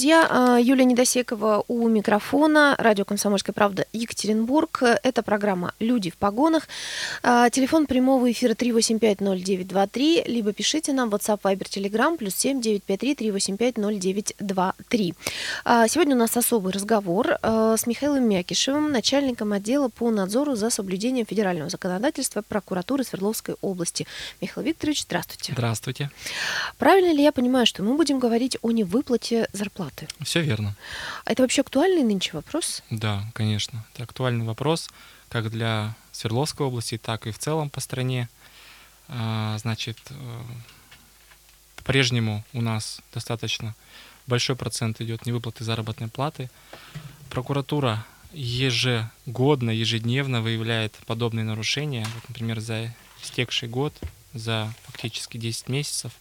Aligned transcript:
Друзья, 0.00 0.26
а, 0.30 0.58
Юлия 0.58 0.86
Недосекова 0.86 1.62
у 1.68 1.86
микрофона, 1.86 2.74
радио 2.78 3.04
«Комсомольская 3.04 3.52
правда» 3.52 3.84
Екатеринбург. 3.92 4.82
Это 5.02 5.22
программа 5.22 5.74
«Люди 5.78 6.08
в 6.08 6.16
погонах». 6.16 6.68
А, 7.22 7.50
телефон 7.50 7.84
прямого 7.84 8.32
эфира 8.32 8.54
3850923, 8.54 10.26
либо 10.26 10.54
пишите 10.54 10.94
нам 10.94 11.10
в 11.10 11.14
WhatsApp, 11.14 11.42
Viber, 11.42 11.68
Telegram, 11.68 12.16
плюс 12.16 12.34
7953 12.34 13.14
385 13.14 13.76
0923. 13.76 15.14
Сегодня 15.66 16.16
у 16.16 16.18
нас 16.18 16.34
особый 16.34 16.72
разговор 16.72 17.36
а, 17.42 17.76
с 17.76 17.86
Михаилом 17.86 18.26
Мякишевым, 18.26 18.90
начальником 18.92 19.52
отдела 19.52 19.90
по 19.90 20.10
надзору 20.10 20.56
за 20.56 20.70
соблюдением 20.70 21.26
федерального 21.26 21.68
законодательства 21.68 22.40
прокуратуры 22.40 23.04
Свердловской 23.04 23.56
области. 23.60 24.06
Михаил 24.40 24.66
Викторович, 24.66 25.02
здравствуйте. 25.02 25.52
Здравствуйте. 25.52 26.10
Правильно 26.78 27.12
ли 27.12 27.22
я 27.22 27.32
понимаю, 27.32 27.66
что 27.66 27.82
мы 27.82 27.98
будем 27.98 28.18
говорить 28.18 28.56
о 28.62 28.70
невыплате 28.70 29.46
зарплаты? 29.52 29.89
Зарплаты. 29.90 30.08
Все 30.24 30.40
верно. 30.40 30.74
А 31.24 31.32
это 31.32 31.42
вообще 31.42 31.62
актуальный 31.62 32.02
нынче 32.02 32.30
вопрос? 32.32 32.82
Да, 32.90 33.24
конечно. 33.34 33.84
Это 33.94 34.04
актуальный 34.04 34.44
вопрос 34.44 34.88
как 35.28 35.50
для 35.50 35.94
Свердловской 36.12 36.66
области, 36.66 36.98
так 36.98 37.26
и 37.26 37.30
в 37.30 37.38
целом 37.38 37.70
по 37.70 37.80
стране. 37.80 38.28
А, 39.08 39.56
значит, 39.58 39.98
э, 40.10 40.42
по-прежнему 41.76 42.44
у 42.52 42.60
нас 42.60 43.00
достаточно 43.14 43.74
большой 44.26 44.56
процент 44.56 45.00
идет 45.00 45.26
невыплаты 45.26 45.64
заработной 45.64 46.08
платы. 46.08 46.50
Прокуратура 47.28 48.04
ежегодно, 48.32 49.70
ежедневно 49.70 50.42
выявляет 50.42 50.94
подобные 51.06 51.44
нарушения. 51.44 52.06
Вот, 52.14 52.28
например, 52.28 52.60
за 52.60 52.92
истекший 53.22 53.68
год, 53.68 53.94
за 54.34 54.72
фактически 54.84 55.36
10 55.36 55.68
месяцев 55.68 56.12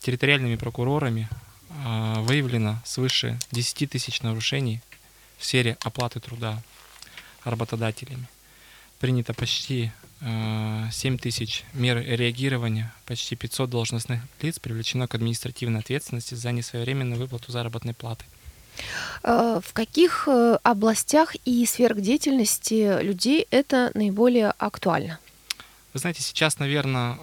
территориальными 0.00 0.56
прокурорами 0.56 1.28
выявлено 1.70 2.78
свыше 2.84 3.38
10 3.52 3.90
тысяч 3.90 4.22
нарушений 4.22 4.80
в 5.38 5.44
сфере 5.44 5.76
оплаты 5.82 6.20
труда 6.20 6.62
работодателями. 7.44 8.26
Принято 8.98 9.32
почти 9.32 9.92
7 10.20 10.28
а, 10.28 10.90
тысяч 11.18 11.64
мер 11.72 11.98
реагирования, 11.98 12.92
почти 13.06 13.36
500 13.36 13.70
должностных 13.70 14.20
лиц 14.42 14.58
привлечено 14.58 15.08
к 15.08 15.14
административной 15.14 15.80
ответственности 15.80 16.34
за 16.34 16.52
несвоевременную 16.52 17.18
выплату 17.18 17.50
заработной 17.52 17.94
платы. 17.94 18.26
А, 19.22 19.60
в 19.60 19.72
каких 19.72 20.28
э, 20.28 20.58
областях 20.62 21.34
и 21.46 21.64
сферах 21.64 22.02
деятельности 22.02 23.02
людей 23.02 23.46
это 23.50 23.90
наиболее 23.94 24.50
актуально? 24.58 25.18
Вы 25.94 26.00
знаете, 26.00 26.22
сейчас, 26.22 26.58
наверное, 26.58 27.16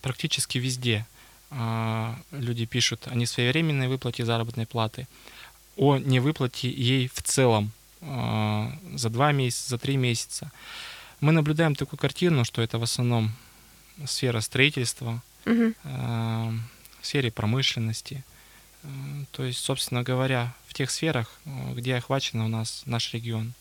практически 0.00 0.58
везде– 0.58 1.04
а, 1.15 1.15
люди 1.50 2.66
пишут 2.66 3.06
о 3.06 3.14
несвоевременной 3.14 3.88
выплате 3.88 4.24
заработной 4.24 4.66
платы, 4.66 5.06
о 5.76 5.98
невыплате 5.98 6.70
ей 6.70 7.08
в 7.08 7.22
целом 7.22 7.70
а, 8.00 8.72
за 8.94 9.10
два 9.10 9.32
месяца, 9.32 9.70
за 9.70 9.78
три 9.78 9.96
месяца. 9.96 10.50
Мы 11.20 11.32
наблюдаем 11.32 11.74
такую 11.74 11.98
картину, 11.98 12.44
что 12.44 12.62
это 12.62 12.78
в 12.78 12.82
основном 12.82 13.32
сфера 14.04 14.40
строительства, 14.40 15.22
угу. 15.46 15.72
в 15.82 16.60
сфере 17.02 17.30
промышленности. 17.30 18.24
То 19.32 19.44
есть, 19.44 19.58
собственно 19.58 20.02
говоря, 20.02 20.54
в 20.66 20.74
тех 20.74 20.90
сферах, 20.90 21.40
где 21.74 21.96
охвачен 21.96 22.40
у 22.40 22.48
нас 22.48 22.82
наш 22.84 23.14
регион. 23.14 23.54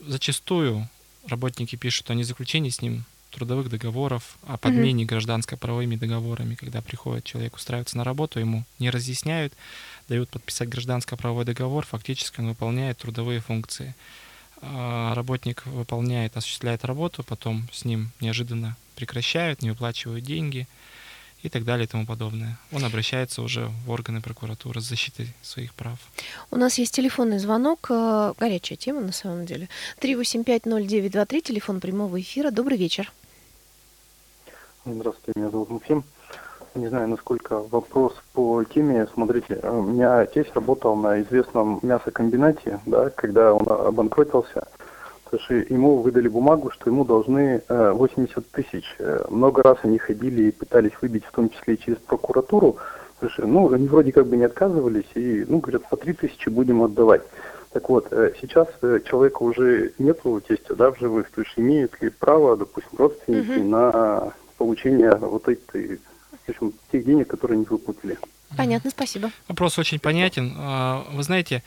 Зачастую 0.00 0.88
работники 1.26 1.76
пишут 1.76 2.10
о 2.10 2.14
незаключении 2.14 2.70
с 2.70 2.82
ним 2.82 3.04
трудовых 3.34 3.68
договоров, 3.68 4.38
о 4.46 4.56
подмене 4.56 5.04
mm-hmm. 5.04 5.06
гражданско-правовыми 5.06 5.96
договорами, 5.96 6.54
когда 6.54 6.80
приходит 6.80 7.24
человек 7.24 7.56
устраиваться 7.56 7.96
на 7.96 8.04
работу, 8.04 8.40
ему 8.40 8.64
не 8.78 8.90
разъясняют, 8.90 9.52
дают 10.08 10.30
подписать 10.30 10.68
гражданско-правовой 10.68 11.44
договор, 11.44 11.84
фактически 11.84 12.40
он 12.40 12.48
выполняет 12.48 12.98
трудовые 12.98 13.40
функции. 13.40 13.94
А 14.62 15.14
работник 15.14 15.66
выполняет, 15.66 16.36
осуществляет 16.36 16.84
работу, 16.84 17.22
потом 17.22 17.68
с 17.72 17.84
ним 17.84 18.10
неожиданно 18.20 18.76
прекращают, 18.94 19.62
не 19.62 19.70
выплачивают 19.70 20.24
деньги 20.24 20.66
и 21.42 21.50
так 21.50 21.64
далее 21.64 21.84
и 21.84 21.88
тому 21.88 22.06
подобное. 22.06 22.56
Он 22.72 22.84
обращается 22.84 23.42
уже 23.42 23.70
в 23.86 23.90
органы 23.90 24.22
прокуратуры 24.22 24.80
с 24.80 24.84
защитой 24.84 25.28
своих 25.42 25.74
прав. 25.74 25.98
У 26.50 26.56
нас 26.56 26.78
есть 26.78 26.94
телефонный 26.94 27.38
звонок, 27.38 27.88
э, 27.90 28.32
горячая 28.38 28.78
тема 28.78 29.02
на 29.02 29.12
самом 29.12 29.44
деле. 29.44 29.68
3850923, 30.00 31.42
телефон 31.42 31.80
прямого 31.80 32.18
эфира. 32.18 32.50
Добрый 32.50 32.78
вечер. 32.78 33.12
Здравствуйте, 34.86 35.32
меня 35.40 35.48
зовут 35.48 35.70
Максим. 35.70 36.04
Не 36.74 36.88
знаю, 36.88 37.08
насколько 37.08 37.60
вопрос 37.70 38.12
по 38.34 38.62
теме. 38.64 39.08
Смотрите, 39.14 39.58
у 39.62 39.80
меня 39.80 40.18
отец 40.18 40.46
работал 40.52 40.94
на 40.94 41.22
известном 41.22 41.78
мясокомбинате, 41.80 42.80
да, 42.84 43.08
когда 43.08 43.54
он 43.54 43.66
обанкротился. 43.66 44.66
То 45.30 45.38
есть 45.38 45.70
ему 45.70 46.02
выдали 46.02 46.28
бумагу, 46.28 46.70
что 46.70 46.90
ему 46.90 47.06
должны 47.06 47.62
80 47.68 48.36
э, 48.36 48.42
тысяч. 48.52 48.84
Э, 48.98 49.24
много 49.30 49.62
раз 49.62 49.78
они 49.84 49.96
ходили 49.96 50.44
и 50.44 50.52
пытались 50.52 50.92
выбить, 51.00 51.24
в 51.24 51.32
том 51.32 51.48
числе 51.48 51.74
и 51.74 51.78
через 51.78 51.96
прокуратуру. 51.96 52.76
Слушай, 53.20 53.46
ну, 53.46 53.72
они 53.72 53.88
вроде 53.88 54.12
как 54.12 54.26
бы 54.26 54.36
не 54.36 54.44
отказывались, 54.44 55.10
и, 55.14 55.46
ну, 55.48 55.60
говорят, 55.60 55.88
по 55.88 55.96
3 55.96 56.12
тысячи 56.12 56.50
будем 56.50 56.82
отдавать. 56.82 57.22
Так 57.72 57.88
вот, 57.88 58.08
э, 58.10 58.34
сейчас 58.38 58.68
человека 59.06 59.42
уже 59.44 59.94
нету 59.96 60.42
тестя, 60.46 60.74
да, 60.74 60.90
в 60.90 60.98
живых, 60.98 61.30
то 61.30 61.40
есть 61.40 61.54
имеют 61.56 62.02
ли 62.02 62.10
право, 62.10 62.54
допустим, 62.58 62.98
родственники 62.98 63.60
угу. 63.60 63.68
на 63.68 64.34
получения 64.64 65.14
вот 65.14 65.46
этой, 65.48 65.98
в 66.46 66.48
общем, 66.48 66.72
тех 66.90 67.04
денег, 67.04 67.28
которые 67.28 67.56
они 67.56 67.66
выплатили. 67.68 68.18
Понятно, 68.56 68.90
спасибо. 68.90 69.30
Вопрос 69.48 69.78
очень 69.78 69.98
понятен. 69.98 70.54
А, 70.56 71.06
вы 71.12 71.22
знаете, 71.22 71.62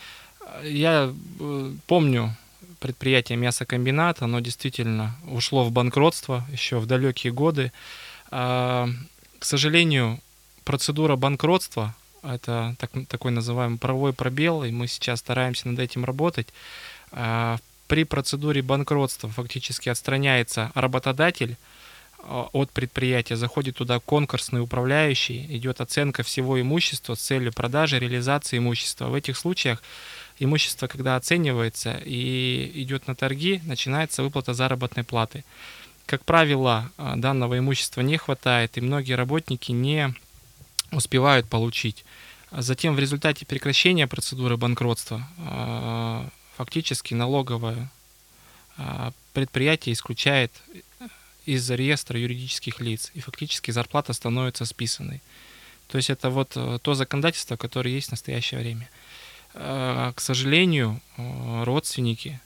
я 0.64 1.14
э, 1.40 1.72
помню 1.86 2.32
предприятие 2.80 3.38
мясокомбината, 3.38 4.26
оно 4.26 4.40
действительно 4.40 5.16
ушло 5.30 5.64
в 5.64 5.72
банкротство 5.72 6.44
еще 6.52 6.80
в 6.80 6.86
далекие 6.86 7.34
годы. 7.34 7.72
А, 8.32 8.88
к 9.40 9.46
сожалению, 9.46 10.20
процедура 10.64 11.16
банкротства 11.16 11.94
это 12.24 12.76
так, 12.80 12.90
такой 13.08 13.32
называемый 13.32 13.78
правовой 13.78 14.14
пробел, 14.14 14.64
и 14.64 14.72
мы 14.72 14.88
сейчас 14.88 15.20
стараемся 15.20 15.68
над 15.70 15.80
этим 15.80 16.04
работать. 16.04 16.48
А, 17.12 17.58
при 17.88 18.04
процедуре 18.04 18.62
банкротства 18.62 19.30
фактически 19.30 19.90
отстраняется 19.90 20.72
работодатель, 20.76 21.58
от 22.28 22.72
предприятия, 22.72 23.38
заходит 23.38 23.78
туда 23.78 24.00
конкурсный 24.00 24.62
управляющий, 24.62 25.46
идет 25.50 25.82
оценка 25.82 26.24
всего 26.24 26.60
имущества 26.60 27.16
с 27.16 27.20
целью 27.20 27.54
продажи, 27.54 28.00
реализации 28.00 28.58
имущества. 28.58 29.08
В 29.08 29.14
этих 29.14 29.38
случаях 29.38 29.82
имущество, 30.40 30.88
когда 30.88 31.16
оценивается 31.16 32.02
и 32.04 32.72
идет 32.76 33.08
на 33.08 33.16
торги, 33.16 33.62
начинается 33.66 34.24
выплата 34.24 34.54
заработной 34.54 35.04
платы. 35.04 35.46
Как 36.06 36.24
правило, 36.26 36.92
а, 36.98 37.16
данного 37.16 37.58
имущества 37.58 38.02
не 38.02 38.18
хватает, 38.18 38.78
и 38.78 38.82
многие 38.82 39.14
работники 39.14 39.72
не 39.72 40.14
успевают 40.92 41.48
получить. 41.48 42.06
Затем 42.52 42.96
в 42.96 43.00
результате 43.00 43.46
прекращения 43.46 44.08
процедуры 44.08 44.58
банкротства 44.58 45.28
а, 45.40 46.28
фактически 46.56 47.14
налоговое 47.14 47.90
предприятие 49.34 49.94
исключает 49.94 50.52
из 51.48 51.70
реестра 51.72 52.20
юридических 52.20 52.82
лиц, 52.82 53.12
и 53.16 53.22
фактически 53.22 53.72
зарплата 53.72 54.14
становится 54.14 54.66
списанной. 54.66 55.22
То 55.88 55.98
есть 55.98 56.10
это 56.10 56.30
вот 56.30 56.52
э, 56.56 56.80
то 56.82 56.94
законодательство, 56.94 57.56
которое 57.56 57.92
есть 57.92 58.10
в 58.10 58.12
настоящее 58.12 58.60
время. 58.60 58.90
Э, 59.54 60.12
к 60.14 60.20
сожалению, 60.20 61.02
э, 61.18 61.64
родственники 61.64 62.40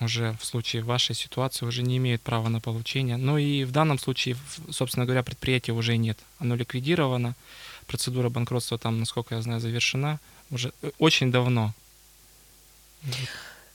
уже 0.00 0.36
в 0.38 0.44
случае 0.44 0.82
вашей 0.82 1.14
ситуации 1.14 1.64
уже 1.64 1.82
не 1.82 1.96
имеют 1.96 2.20
права 2.20 2.50
на 2.50 2.60
получение. 2.60 3.16
Но 3.16 3.38
и 3.38 3.64
в 3.64 3.72
данном 3.72 3.98
случае, 3.98 4.36
собственно 4.70 5.06
говоря, 5.06 5.22
предприятия 5.22 5.72
уже 5.72 5.96
нет. 5.96 6.18
Оно 6.38 6.56
ликвидировано, 6.56 7.34
процедура 7.86 8.28
банкротства 8.28 8.76
там, 8.76 9.00
насколько 9.00 9.34
я 9.34 9.40
знаю, 9.40 9.60
завершена 9.60 10.20
уже 10.50 10.72
очень 10.98 11.32
давно. 11.32 11.72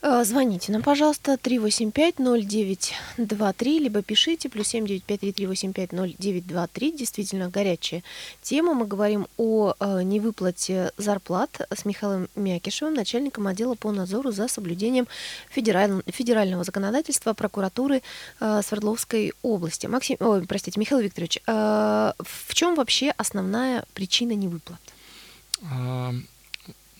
Э, 0.02 0.24
звоните 0.24 0.72
нам, 0.72 0.82
пожалуйста, 0.82 1.34
385-0923, 1.34 3.80
либо 3.80 4.02
пишите, 4.02 4.48
плюс 4.48 4.74
7953-385-0923. 4.74 6.98
Действительно 6.98 7.50
горячая 7.50 8.02
тема. 8.42 8.74
Мы 8.74 8.88
говорим 8.88 9.28
о 9.38 9.74
э, 9.78 10.04
невыплате 10.04 10.94
зарплат 10.98 11.68
с 11.70 11.84
Михаилом 11.84 12.30
Мякишевым, 12.36 12.94
начальником 12.94 13.48
отдела 13.48 13.76
по 13.76 13.92
надзору 13.92 14.32
за 14.32 14.48
соблюдением 14.48 15.10
федераль... 15.50 16.02
федерального 16.08 16.64
законодательства 16.64 17.34
прокуратуры 17.34 18.02
э, 18.40 18.62
Свердловской 18.64 19.34
области. 19.42 19.88
Максим, 19.88 20.16
ой, 20.22 20.48
простите, 20.48 20.80
Михаил 20.80 21.02
Викторович, 21.02 21.42
в 21.46 22.54
чем 22.54 22.76
вообще 22.76 23.14
основная 23.18 23.84
причина 23.94 24.32
невыплат? 24.32 24.80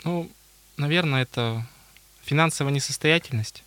Ну, 0.04 0.30
наверное, 0.78 1.24
это 1.24 1.64
финансовая 2.30 2.72
несостоятельность 2.72 3.64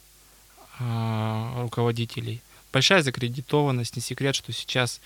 а, 0.79 1.63
руководителей, 1.63 2.41
большая 2.73 3.03
закредитованность. 3.03 3.97
Не 3.97 4.03
секрет, 4.03 4.37
что 4.37 4.53
сейчас 4.53 5.01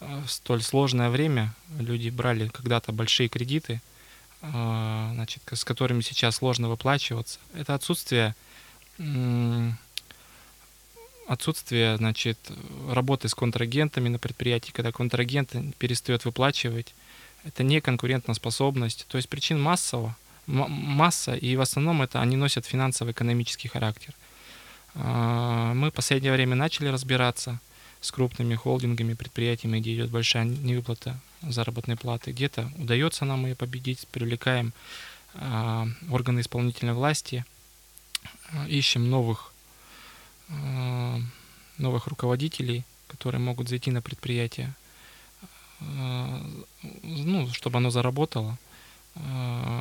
а, 0.00 0.22
в 0.26 0.30
столь 0.30 0.60
сложное 0.60 1.08
время 1.08 1.54
люди 1.78 2.10
брали 2.10 2.48
когда-то 2.48 2.90
большие 2.90 3.28
кредиты, 3.28 3.80
значит, 4.42 5.42
с 5.50 5.64
которыми 5.64 6.02
сейчас 6.02 6.36
сложно 6.36 6.68
выплачиваться. 6.68 7.38
Это 7.54 7.74
отсутствие 7.74 8.34
отсутствие 11.26 11.96
значит, 11.96 12.38
работы 12.88 13.28
с 13.28 13.34
контрагентами 13.34 14.08
на 14.08 14.18
предприятии, 14.18 14.70
когда 14.72 14.92
контрагент 14.92 15.54
перестает 15.78 16.24
выплачивать, 16.24 16.94
это 17.44 17.64
не 17.64 17.80
конкурентоспособность. 17.80 19.06
То 19.08 19.16
есть 19.16 19.28
причин 19.28 19.60
массово, 19.60 20.16
масса, 20.46 21.34
и 21.34 21.56
в 21.56 21.60
основном 21.60 22.02
это 22.02 22.20
они 22.20 22.36
носят 22.36 22.66
финансово-экономический 22.66 23.68
характер. 23.68 24.14
А, 24.94 25.74
мы 25.74 25.90
в 25.90 25.94
последнее 25.94 26.32
время 26.32 26.54
начали 26.54 26.88
разбираться 26.88 27.60
с 28.00 28.12
крупными 28.12 28.54
холдингами, 28.54 29.14
предприятиями, 29.14 29.80
где 29.80 29.94
идет 29.94 30.10
большая 30.10 30.44
невыплата 30.44 31.18
заработной 31.42 31.96
платы. 31.96 32.30
Где-то 32.30 32.70
удается 32.78 33.24
нам 33.24 33.46
ее 33.46 33.54
победить, 33.56 34.06
привлекаем 34.08 34.72
а, 35.34 35.88
органы 36.10 36.40
исполнительной 36.40 36.94
власти, 36.94 37.44
а, 38.52 38.66
ищем 38.68 39.10
новых 39.10 39.52
Э, 40.48 41.18
новых 41.78 42.06
руководителей, 42.06 42.84
которые 43.08 43.40
могут 43.40 43.68
зайти 43.68 43.90
на 43.90 44.00
предприятие, 44.00 44.74
ну, 47.02 47.52
чтобы 47.52 47.76
оно 47.76 47.90
заработало. 47.90 48.56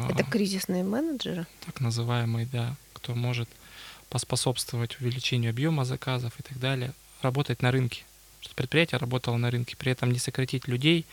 Это 0.10 0.24
кризисные 0.24 0.84
менеджеры? 0.84 1.46
Так 1.66 1.82
называемые, 1.82 2.46
да, 2.46 2.76
кто 2.94 3.14
может 3.16 3.50
поспособствовать 4.10 5.00
увеличению 5.02 5.50
объема 5.50 5.86
заказов 5.86 6.40
и 6.40 6.44
так 6.44 6.60
далее, 6.60 6.94
работать 7.22 7.62
на 7.62 7.72
рынке, 7.72 8.04
чтобы 8.40 8.56
предприятие 8.56 9.00
работало 9.00 9.38
на 9.38 9.52
рынке, 9.52 9.76
при 9.76 9.92
этом 9.92 10.12
не 10.12 10.20
сократить 10.20 10.68
людей, 10.68 11.06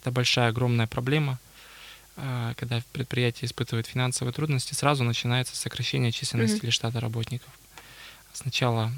это 0.00 0.10
большая, 0.10 0.48
огромная 0.48 0.86
проблема. 0.86 1.38
Когда 2.56 2.82
предприятие 2.92 3.46
испытывает 3.46 3.86
финансовые 3.86 4.34
трудности, 4.34 4.74
сразу 4.74 5.04
начинается 5.04 5.56
сокращение 5.56 6.12
численности 6.12 6.56
mm-hmm. 6.56 6.64
или 6.64 6.70
штата 6.70 7.00
работников 7.00 7.48
сначала 8.32 8.92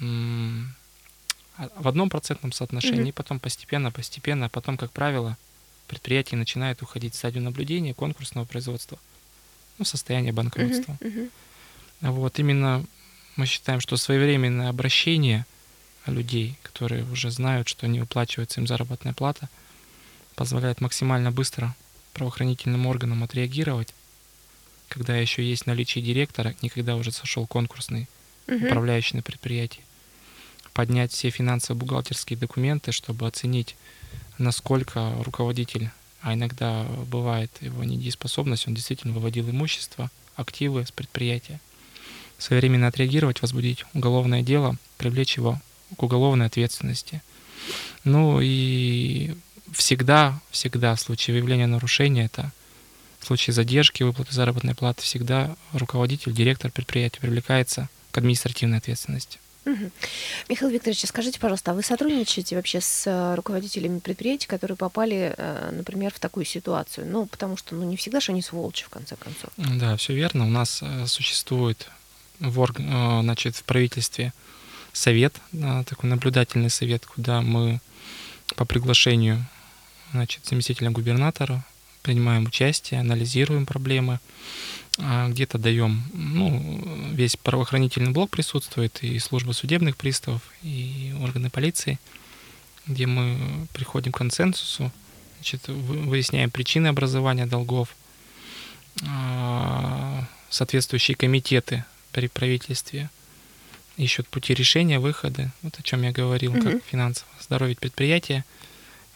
в 0.00 1.88
одном 1.88 2.10
процентном 2.10 2.52
соотношении, 2.52 3.12
mm-hmm. 3.12 3.14
потом 3.14 3.40
постепенно, 3.40 3.90
постепенно, 3.90 4.46
а 4.46 4.48
потом, 4.48 4.76
как 4.76 4.92
правило, 4.92 5.38
предприятие 5.86 6.38
начинает 6.38 6.82
уходить 6.82 7.14
в 7.14 7.16
стадию 7.16 7.42
наблюдения, 7.42 7.94
конкурсного 7.94 8.44
производства, 8.44 8.98
ну, 9.78 9.84
состояние 9.84 10.32
банкротства. 10.32 10.96
Mm-hmm. 11.00 11.30
Mm-hmm. 12.02 12.10
Вот 12.10 12.38
именно 12.38 12.84
мы 13.36 13.46
считаем, 13.46 13.80
что 13.80 13.96
своевременное 13.96 14.68
обращение 14.68 15.46
людей, 16.06 16.56
которые 16.62 17.04
уже 17.04 17.30
знают, 17.30 17.68
что 17.68 17.86
не 17.86 18.00
выплачивается 18.00 18.60
им 18.60 18.66
заработная 18.66 19.12
плата, 19.12 19.48
позволяет 20.34 20.80
максимально 20.80 21.32
быстро 21.32 21.74
правоохранительным 22.12 22.86
органам 22.86 23.22
отреагировать, 23.24 23.94
когда 24.88 25.16
еще 25.16 25.42
есть 25.42 25.66
наличие 25.66 26.04
директора, 26.04 26.54
никогда 26.62 26.96
уже 26.96 27.12
сошел 27.12 27.46
конкурсный 27.46 28.08
угу. 28.46 28.64
управляющий 28.66 29.16
на 29.16 29.22
предприятии, 29.22 29.82
поднять 30.72 31.12
все 31.12 31.30
финансово-бухгалтерские 31.30 32.38
документы, 32.38 32.92
чтобы 32.92 33.26
оценить, 33.26 33.76
насколько 34.38 35.14
руководитель, 35.24 35.90
а 36.20 36.34
иногда 36.34 36.84
бывает 37.08 37.50
его 37.60 37.84
недееспособность, 37.84 38.66
он 38.66 38.74
действительно 38.74 39.14
выводил 39.14 39.48
имущество, 39.50 40.10
активы 40.34 40.84
с 40.84 40.90
предприятия. 40.90 41.60
Своевременно 42.38 42.88
отреагировать, 42.88 43.40
возбудить 43.40 43.84
уголовное 43.94 44.42
дело, 44.42 44.76
привлечь 44.98 45.36
его 45.36 45.60
к 45.96 46.02
уголовной 46.02 46.46
ответственности. 46.46 47.22
Ну 48.04 48.40
и 48.42 49.34
всегда, 49.72 50.40
всегда 50.50 50.94
в 50.94 51.00
случае 51.00 51.34
выявления 51.34 51.66
нарушения, 51.66 52.26
это 52.26 52.52
в 53.20 53.26
случае 53.26 53.54
задержки 53.54 54.02
выплаты 54.02 54.32
заработной 54.32 54.74
платы, 54.74 55.02
всегда 55.02 55.56
руководитель, 55.72 56.32
директор 56.32 56.70
предприятия 56.70 57.20
привлекается 57.20 57.88
к 58.10 58.18
административной 58.18 58.78
ответственности. 58.78 59.38
Михаил 60.48 60.70
Викторович, 60.70 61.06
скажите, 61.06 61.40
пожалуйста, 61.40 61.72
а 61.72 61.74
вы 61.74 61.82
сотрудничаете 61.82 62.56
вообще 62.56 62.80
с 62.80 63.06
э, 63.06 63.34
руководителями 63.34 63.98
предприятий, 63.98 64.46
которые 64.46 64.76
попали, 64.76 65.34
э, 65.36 65.70
например, 65.72 66.12
в 66.14 66.20
такую 66.20 66.44
ситуацию? 66.44 67.06
Ну, 67.06 67.26
потому 67.26 67.56
что 67.56 67.74
ну, 67.74 67.84
не 67.84 67.96
всегда 67.96 68.20
же 68.20 68.32
они 68.32 68.42
сволочи, 68.42 68.84
в 68.84 68.88
конце 68.88 69.16
концов. 69.16 69.50
Да, 69.56 69.96
все 69.96 70.14
верно. 70.14 70.46
У 70.46 70.50
нас 70.50 70.80
э, 70.82 71.06
существует 71.06 71.88
в, 72.38 72.60
орг... 72.60 72.76
значит, 72.78 73.56
в 73.56 73.64
правительстве 73.64 74.32
совет, 74.92 75.34
такой 75.86 76.08
наблюдательный 76.08 76.70
совет, 76.70 77.04
куда 77.04 77.42
мы 77.42 77.80
по 78.56 78.64
приглашению 78.64 79.44
значит, 80.12 80.46
заместителя 80.46 80.90
губернатора 80.90 81.64
принимаем 82.02 82.44
участие, 82.46 83.00
анализируем 83.00 83.66
проблемы, 83.66 84.14
а, 84.14 84.18
где-то 84.98 85.58
даем, 85.58 86.02
ну, 86.14 87.12
весь 87.12 87.36
правоохранительный 87.36 88.12
блок 88.12 88.30
присутствует, 88.30 89.02
и 89.02 89.18
служба 89.18 89.52
судебных 89.52 89.96
приставов, 89.96 90.40
и 90.62 91.14
органы 91.20 91.50
полиции, 91.50 91.98
где 92.86 93.06
мы 93.06 93.66
приходим 93.74 94.12
к 94.12 94.18
консенсусу, 94.18 94.90
значит, 95.36 95.68
выясняем 95.68 96.50
причины 96.50 96.86
образования 96.86 97.46
долгов, 97.46 97.94
а, 99.06 100.26
соответствующие 100.48 101.16
комитеты 101.16 101.84
при 102.12 102.28
правительстве 102.28 103.10
ищут 103.96 104.28
пути 104.28 104.54
решения, 104.54 104.98
выхода, 104.98 105.50
вот 105.62 105.78
о 105.78 105.82
чем 105.82 106.02
я 106.02 106.12
говорил, 106.12 106.52
угу. 106.52 106.62
как 106.62 106.84
финансово 106.84 107.28
здоровить 107.40 107.78
предприятие, 107.78 108.44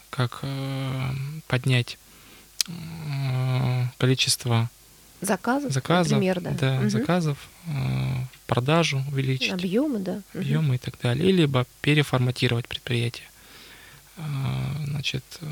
как 0.09 0.39
э, 0.41 1.11
поднять 1.47 1.97
э, 2.67 3.85
количество 3.97 4.69
Заказов, 5.21 5.71
заказов 5.71 6.13
например, 6.13 6.41
да. 6.41 6.51
да 6.51 6.79
угу. 6.79 6.89
заказов, 6.89 7.37
э, 7.67 7.71
продажу 8.47 9.03
увеличить. 9.11 9.51
Объемы, 9.51 9.99
да. 9.99 10.21
Объемы 10.33 10.69
угу. 10.69 10.73
и 10.73 10.77
так 10.79 10.95
далее. 11.01 11.29
И 11.29 11.31
либо 11.31 11.65
переформатировать 11.81 12.67
предприятие. 12.67 13.27
Э, 14.17 14.21
значит, 14.87 15.23
э, 15.41 15.45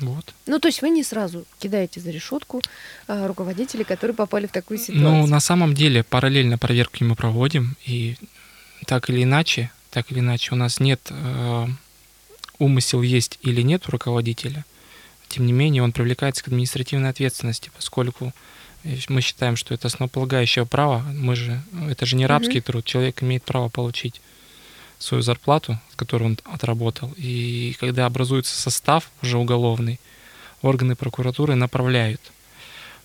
вот. 0.00 0.34
Ну, 0.46 0.58
то 0.58 0.68
есть 0.68 0.82
вы 0.82 0.90
не 0.90 1.02
сразу 1.02 1.44
кидаете 1.58 2.00
за 2.00 2.10
решетку 2.10 2.62
а, 3.08 3.26
руководителей, 3.26 3.84
которые 3.84 4.14
попали 4.14 4.46
в 4.46 4.52
такую 4.52 4.78
ситуацию. 4.78 5.02
Ну, 5.02 5.26
на 5.26 5.40
самом 5.40 5.74
деле, 5.74 6.04
параллельно 6.04 6.58
проверки 6.58 7.02
мы 7.02 7.16
проводим, 7.16 7.76
и 7.84 8.16
так 8.86 9.10
или 9.10 9.24
иначе, 9.24 9.70
так 9.90 10.10
или 10.12 10.20
иначе, 10.20 10.54
у 10.54 10.56
нас 10.56 10.78
нет 10.80 11.00
э, 11.10 11.66
умысел 12.58 13.02
есть 13.02 13.38
или 13.42 13.62
нет 13.62 13.88
у 13.88 13.90
руководителя 13.90 14.64
тем 15.30 15.46
не 15.46 15.52
менее 15.52 15.82
он 15.82 15.92
привлекается 15.92 16.42
к 16.44 16.48
административной 16.48 17.08
ответственности, 17.08 17.70
поскольку 17.74 18.34
э, 18.82 18.96
мы 19.08 19.20
считаем, 19.20 19.56
что 19.56 19.72
это 19.72 19.86
основополагающее 19.86 20.66
право. 20.66 20.98
Мы 21.14 21.36
же, 21.36 21.62
это 21.88 22.04
же 22.04 22.16
не 22.16 22.26
рабский 22.26 22.58
mm-hmm. 22.58 22.62
труд. 22.62 22.84
Человек 22.84 23.22
имеет 23.22 23.44
право 23.44 23.68
получить 23.68 24.20
свою 24.98 25.22
зарплату, 25.22 25.78
которую 25.96 26.32
он 26.32 26.38
отработал. 26.44 27.14
И 27.16 27.76
когда 27.78 28.06
образуется 28.06 28.60
состав 28.60 29.10
уже 29.22 29.38
уголовный, 29.38 30.00
органы 30.62 30.96
прокуратуры 30.96 31.54
направляют, 31.54 32.20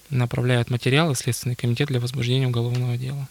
направляют 0.10 0.72
материалы 0.72 1.14
в 1.14 1.18
Следственный 1.20 1.56
комитет 1.56 1.88
для 1.88 2.00
возбуждения 2.00 2.48
уголовного 2.48 2.98
дела. 2.98 3.28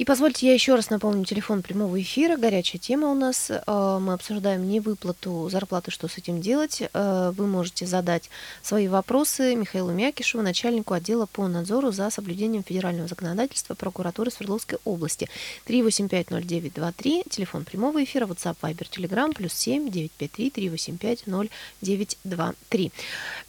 И 0.00 0.04
позвольте 0.06 0.46
я 0.46 0.54
еще 0.54 0.76
раз 0.76 0.88
напомню 0.88 1.26
телефон 1.26 1.60
прямого 1.60 2.00
эфира. 2.00 2.38
Горячая 2.38 2.80
тема 2.80 3.08
у 3.08 3.14
нас. 3.14 3.50
Э, 3.50 3.98
мы 4.00 4.14
обсуждаем 4.14 4.66
невыплату 4.66 5.50
зарплаты, 5.50 5.90
что 5.90 6.08
с 6.08 6.16
этим 6.16 6.40
делать. 6.40 6.82
Э, 6.94 7.32
вы 7.36 7.46
можете 7.46 7.84
задать 7.84 8.30
свои 8.62 8.88
вопросы 8.88 9.54
Михаилу 9.54 9.92
Мякишеву, 9.92 10.42
начальнику 10.42 10.94
отдела 10.94 11.26
по 11.26 11.46
надзору 11.48 11.90
за 11.90 12.08
соблюдением 12.08 12.64
федерального 12.64 13.08
законодательства 13.08 13.74
прокуратуры 13.74 14.30
Свердловской 14.30 14.78
области. 14.86 15.28
3850923, 15.66 17.28
телефон 17.28 17.66
прямого 17.66 18.02
эфира, 18.02 18.24
WhatsApp, 18.24 18.56
Viber, 18.62 18.88
Telegram, 18.88 19.34
плюс 19.34 19.52
7 19.52 19.90
953 19.90 20.48
385 20.48 21.24
0923. 21.26 22.92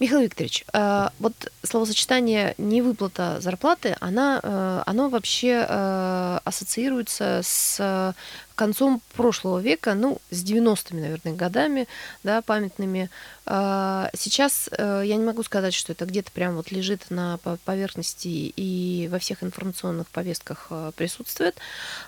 Михаил 0.01 0.19
Викторович, 0.19 0.65
э, 0.73 1.07
вот 1.19 1.33
словосочетание 1.63 2.55
невыплата 2.57 3.39
зарплаты, 3.39 3.95
она, 4.01 4.83
оно 4.85 5.07
вообще 5.07 6.40
ассоциируется 6.43 7.41
с 7.43 7.77
э, 7.79 8.13
концом 8.55 9.01
прошлого 9.13 9.59
века, 9.59 9.93
ну, 9.95 10.19
с 10.29 10.43
90-ми, 10.43 11.01
наверное, 11.01 11.33
годами, 11.33 11.87
да, 12.23 12.41
памятными. 12.41 13.09
А, 13.45 14.09
сейчас 14.15 14.69
э, 14.71 15.03
я 15.05 15.15
не 15.15 15.25
могу 15.25 15.43
сказать, 15.43 15.73
что 15.73 15.93
это 15.93 16.05
где-то 16.05 16.31
прям 16.31 16.55
вот 16.55 16.71
лежит 16.71 17.09
на 17.09 17.39
поверхности 17.65 18.27
и 18.27 19.09
во 19.11 19.19
всех 19.19 19.43
информационных 19.43 20.07
повестках 20.09 20.67
э, 20.69 20.91
присутствует. 20.95 21.57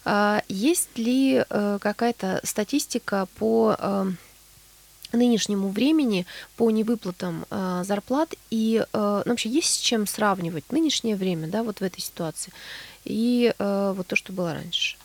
А, 0.06 0.44
есть 0.48 0.98
ли 0.98 1.44
какая-то 1.50 2.40
статистика 2.44 3.28
по 3.38 3.76
нынешнему 5.12 5.70
времени 5.70 6.26
по 6.58 6.72
невыплатам 6.72 7.46
зарплат 7.84 8.34
и 8.50 8.84
ну, 8.94 9.22
вообще 9.26 9.50
есть 9.50 9.76
с 9.76 9.78
чем 9.78 10.08
сравнивать 10.08 10.72
нынешнее 10.72 11.16
время, 11.16 11.48
да, 11.48 11.64
вот 11.64 11.80
в 11.80 11.84
этой 11.84 12.02
ситуации 12.02 12.52
и 13.06 13.54
э, 13.58 13.94
вот 13.96 14.08
то, 14.08 14.16
что 14.16 14.34
было 14.34 14.54
раньше. 14.54 14.96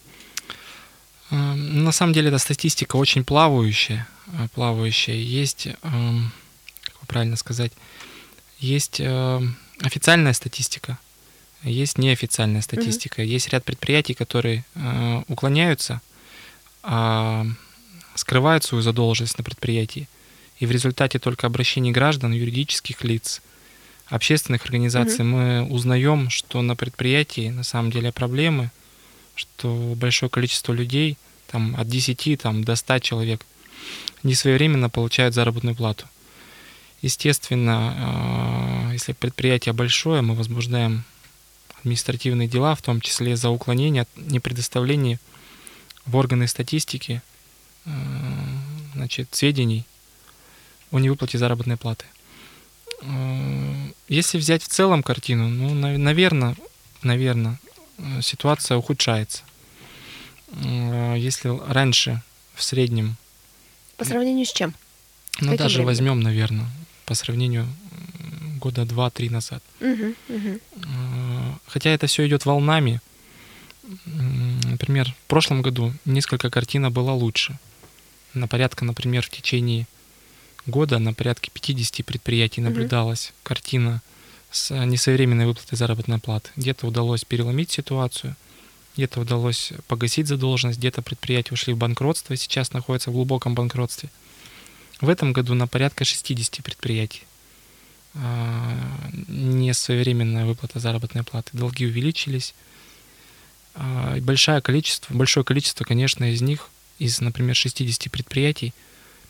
Эм, 1.30 1.84
на 1.84 1.92
самом 1.92 2.12
деле 2.12 2.28
эта 2.28 2.38
статистика 2.38 2.96
очень 2.96 3.24
плавающая, 3.24 4.06
э, 4.26 4.48
плавающая. 4.54 5.14
Есть, 5.14 5.68
эм, 5.82 6.32
как 6.84 7.06
правильно 7.06 7.36
сказать, 7.36 7.72
есть 8.60 9.00
эм, 9.00 9.56
официальная 9.80 10.32
статистика, 10.32 10.98
есть 11.62 11.98
неофициальная 11.98 12.62
статистика. 12.62 13.22
Mm-hmm. 13.22 13.26
Есть 13.34 13.48
ряд 13.48 13.64
предприятий, 13.64 14.14
которые 14.14 14.64
э, 14.74 15.22
уклоняются, 15.28 16.00
э, 16.84 17.44
скрывают 18.14 18.64
свою 18.64 18.82
задолженность 18.82 19.38
на 19.38 19.44
предприятии. 19.44 20.08
И 20.58 20.66
в 20.66 20.70
результате 20.70 21.18
только 21.18 21.46
обращений 21.46 21.92
граждан, 21.92 22.32
юридических 22.32 23.04
лиц, 23.04 23.42
общественных 24.08 24.64
организаций 24.64 25.20
mm-hmm. 25.20 25.64
мы 25.64 25.70
узнаем, 25.70 26.30
что 26.30 26.62
на 26.62 26.76
предприятии 26.76 27.50
на 27.50 27.62
самом 27.62 27.90
деле 27.90 28.12
проблемы, 28.12 28.70
что 29.34 29.94
большое 29.96 30.30
количество 30.30 30.72
людей, 30.72 31.16
там 31.50 31.76
от 31.78 31.88
10 31.88 32.40
там, 32.40 32.64
до 32.64 32.76
100 32.76 32.98
человек, 33.00 33.44
не 34.22 34.34
своевременно 34.34 34.90
получают 34.90 35.34
заработную 35.34 35.76
плату. 35.76 36.06
Естественно, 37.02 38.88
э, 38.88 38.92
если 38.94 39.12
предприятие 39.12 39.72
большое, 39.72 40.20
мы 40.22 40.34
возбуждаем 40.34 41.04
административные 41.80 42.48
дела, 42.48 42.74
в 42.74 42.82
том 42.82 43.00
числе 43.00 43.36
за 43.36 43.50
уклонение 43.50 44.02
от 44.02 44.08
непредоставления 44.16 45.20
в 46.06 46.16
органы 46.16 46.48
статистики 46.48 47.22
э, 47.84 47.90
значит, 48.94 49.28
сведений 49.32 49.84
о 50.90 50.98
невыплате 50.98 51.38
заработной 51.38 51.76
платы. 51.76 52.06
Э, 53.02 53.90
если 54.08 54.38
взять 54.38 54.62
в 54.62 54.68
целом 54.68 55.02
картину, 55.02 55.48
ну, 55.48 55.74
наверное, 55.98 56.56
наверное, 57.02 57.58
ситуация 58.22 58.76
ухудшается. 58.76 59.42
Если 61.16 61.48
раньше 61.70 62.22
в 62.54 62.62
среднем... 62.62 63.16
По 63.96 64.04
сравнению 64.04 64.46
с 64.46 64.52
чем? 64.52 64.74
Ну, 65.40 65.56
даже 65.56 65.76
временем? 65.76 65.86
возьмем, 65.86 66.20
наверное, 66.20 66.66
по 67.04 67.14
сравнению 67.14 67.66
года 68.58 68.84
два-три 68.84 69.30
назад. 69.30 69.62
Угу, 69.80 70.14
угу. 70.28 70.60
Хотя 71.66 71.90
это 71.90 72.06
все 72.06 72.26
идет 72.26 72.46
волнами. 72.46 73.00
Например, 74.04 75.14
в 75.24 75.28
прошлом 75.28 75.62
году 75.62 75.92
несколько 76.04 76.50
картина 76.50 76.90
была 76.90 77.14
лучше. 77.14 77.58
На 78.34 78.46
порядка, 78.48 78.84
например, 78.84 79.24
в 79.24 79.30
течение 79.30 79.86
года 80.68 80.98
на 80.98 81.12
порядке 81.14 81.50
50 81.52 82.04
предприятий 82.04 82.60
наблюдалась 82.60 83.28
угу. 83.28 83.34
картина 83.42 84.02
с 84.50 84.74
несовременной 84.74 85.46
выплатой 85.46 85.76
заработной 85.76 86.18
платы. 86.18 86.50
Где-то 86.56 86.86
удалось 86.86 87.24
переломить 87.24 87.70
ситуацию, 87.70 88.36
где-то 88.96 89.20
удалось 89.20 89.72
погасить 89.86 90.26
задолженность, 90.26 90.78
где-то 90.78 91.02
предприятия 91.02 91.54
ушли 91.54 91.72
в 91.72 91.76
банкротство 91.76 92.34
и 92.34 92.36
сейчас 92.36 92.72
находятся 92.72 93.10
в 93.10 93.14
глубоком 93.14 93.54
банкротстве. 93.54 94.10
В 95.00 95.08
этом 95.08 95.32
году 95.32 95.54
на 95.54 95.66
порядка 95.66 96.04
60 96.04 96.62
предприятий 96.64 97.22
а, 98.14 98.76
несвоевременная 99.28 100.44
выплата 100.46 100.80
заработной 100.80 101.22
платы. 101.22 101.50
Долги 101.52 101.86
увеличились. 101.86 102.54
А, 103.74 104.18
большое 104.20 104.60
количество, 104.60 105.14
большое 105.14 105.44
количество, 105.44 105.84
конечно, 105.84 106.32
из 106.32 106.40
них, 106.40 106.70
из, 106.98 107.20
например, 107.20 107.54
60 107.54 108.10
предприятий, 108.10 108.74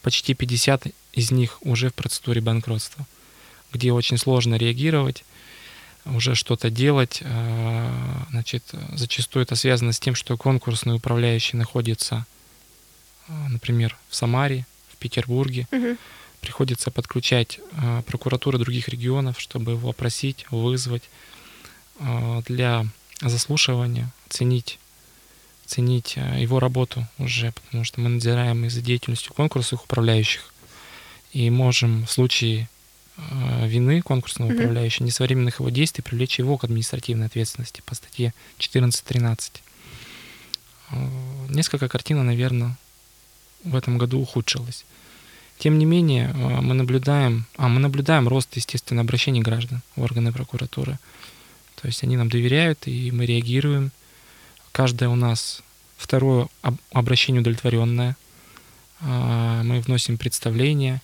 почти 0.02 0.35
50 0.35 0.88
из 1.12 1.31
них 1.31 1.59
уже 1.62 1.90
в 1.90 1.95
процедуре 1.95 2.40
банкротства, 2.40 3.07
где 3.73 3.93
очень 3.93 4.19
сложно 4.19 4.55
реагировать, 4.57 5.25
уже 6.05 6.35
что-то 6.35 6.71
делать. 6.71 7.21
А, 7.25 8.26
значит, 8.31 8.64
зачастую 8.95 9.43
это 9.43 9.57
связано 9.57 9.93
с 9.93 10.00
тем, 10.00 10.14
что 10.14 10.37
конкурсный 10.37 10.95
управляющий 10.95 11.57
находится, 11.57 12.26
например, 13.28 13.97
в 14.09 14.14
Самаре, 14.14 14.67
в 14.93 14.97
Петербурге. 14.97 15.67
Угу 15.71 15.97
приходится 16.40 16.93
подключать 16.93 17.59
э, 17.73 18.02
прокуратуры 18.07 18.59
других 18.59 18.88
регионов, 18.88 19.40
чтобы 19.40 19.73
его 19.73 19.90
опросить, 19.90 20.47
вызвать 20.52 21.02
для 22.47 22.87
заслушивания, 23.21 24.12
ценить, 24.28 24.78
ценить 25.68 26.14
э, 26.16 26.40
его 26.40 26.58
работу 26.58 27.06
уже, 27.18 27.52
потому 27.52 27.84
что 27.84 28.00
мы 28.00 28.08
надзираем 28.08 28.64
и 28.64 28.68
за 28.68 28.80
деятельностью 28.80 29.34
конкурсных 29.34 29.84
управляющих 29.84 30.52
и 31.32 31.50
можем 31.50 32.06
в 32.06 32.10
случае 32.10 32.68
э, 33.16 33.68
вины 33.68 34.00
конкурсного 34.00 34.50
mm-hmm. 34.50 34.54
управляющего, 34.54 35.04
несвоевременных 35.04 35.60
его 35.60 35.68
действий, 35.68 36.02
привлечь 36.02 36.38
его 36.38 36.56
к 36.56 36.64
административной 36.64 37.26
ответственности 37.26 37.82
по 37.84 37.94
статье 37.94 38.32
14.13. 38.58 39.50
Э, 40.90 40.96
несколько 41.50 41.88
картин, 41.88 42.25
наверное, 42.25 42.76
в 43.62 43.76
этом 43.76 43.98
году 43.98 44.20
ухудшилось. 44.20 44.87
Тем 45.58 45.78
не 45.78 45.84
менее, 45.84 46.28
мы 46.28 46.75
наблюдаем, 46.75 47.44
а 47.56 47.68
мы 47.68 47.80
наблюдаем 47.80 48.28
рост, 48.28 48.54
естественно, 48.54 49.00
обращений 49.00 49.40
граждан 49.40 49.82
в 49.96 50.02
органы 50.02 50.32
прокуратуры. 50.32 51.00
То 51.75 51.88
есть 51.88 52.04
они 52.04 52.16
нам 52.16 52.28
доверяют, 52.28 52.87
и 52.87 53.10
мы 53.10 53.26
реагируем. 53.26 53.90
Каждое 54.78 55.08
у 55.08 55.16
нас 55.16 55.61
второе 55.97 56.47
обращение 56.92 57.40
удовлетворенное. 57.40 58.16
А, 59.00 59.64
мы 59.64 59.80
вносим 59.80 60.16
представление 60.16 61.02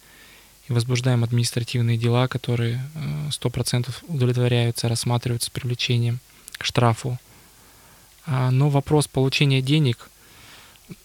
и 0.69 0.73
возбуждаем 0.73 1.25
административные 1.25 1.99
дела, 1.99 2.29
которые 2.29 2.81
100% 3.31 3.89
э, 3.89 3.93
удовлетворяются, 4.07 4.89
рассматриваются 4.89 5.49
с 5.49 5.51
привлечением 5.51 6.21
к 6.57 6.65
штрафу. 6.65 7.19
А, 8.27 8.53
но 8.53 8.69
вопрос 8.69 9.09
получения 9.09 9.61
денег 9.61 10.09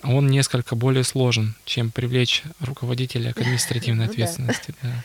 он 0.03 0.27
несколько 0.27 0.75
более 0.75 1.03
сложен, 1.03 1.55
чем 1.65 1.89
привлечь 1.89 2.43
руководителя 2.59 3.33
к 3.33 3.39
административной 3.39 4.05
ну 4.05 4.11
ответственности. 4.11 4.75
Да. 4.83 5.03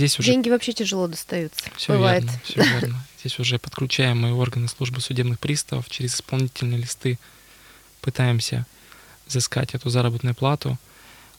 Здесь 0.00 0.18
уже... 0.18 0.32
Деньги 0.32 0.48
вообще 0.48 0.72
тяжело 0.72 1.06
достаются. 1.08 1.62
Все 1.76 1.92
Бывает. 1.92 2.22
верно, 2.22 2.40
все 2.42 2.62
верно. 2.62 3.06
Здесь 3.20 3.38
уже 3.38 3.58
подключаем 3.58 4.22
мы 4.22 4.32
органы 4.32 4.66
службы 4.66 5.02
судебных 5.02 5.38
приставов 5.38 5.90
через 5.90 6.14
исполнительные 6.14 6.78
листы 6.78 7.18
пытаемся 8.00 8.64
взыскать 9.26 9.74
эту 9.74 9.90
заработную 9.90 10.34
плату. 10.34 10.78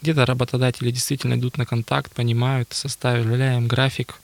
Где-то 0.04 0.28
работодатели 0.28 0.92
действительно 0.92 1.34
идут 1.34 1.58
на 1.58 1.66
контакт, 1.66 2.14
понимают, 2.14 2.72
составляем 2.72 3.68
график 3.68 4.20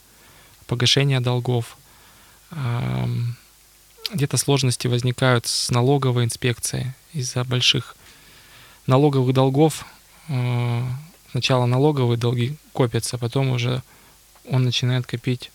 погашения 0.68 1.20
долгов. 1.20 1.76
Где-то 4.14 4.38
сложности 4.38 4.86
возникают 4.86 5.48
с 5.48 5.72
налоговой 5.72 6.26
инспекцией 6.26 6.94
из-за 7.12 7.44
больших 7.44 7.96
налоговых 8.86 9.34
долгов, 9.34 9.84
э, 10.30 10.84
сначала 11.32 11.66
налоговые 11.66 12.20
долги 12.20 12.56
копятся, 12.72 13.18
потом 13.18 13.50
уже 13.50 13.82
он 14.50 14.64
начинает 14.64 15.06
копить 15.06 15.52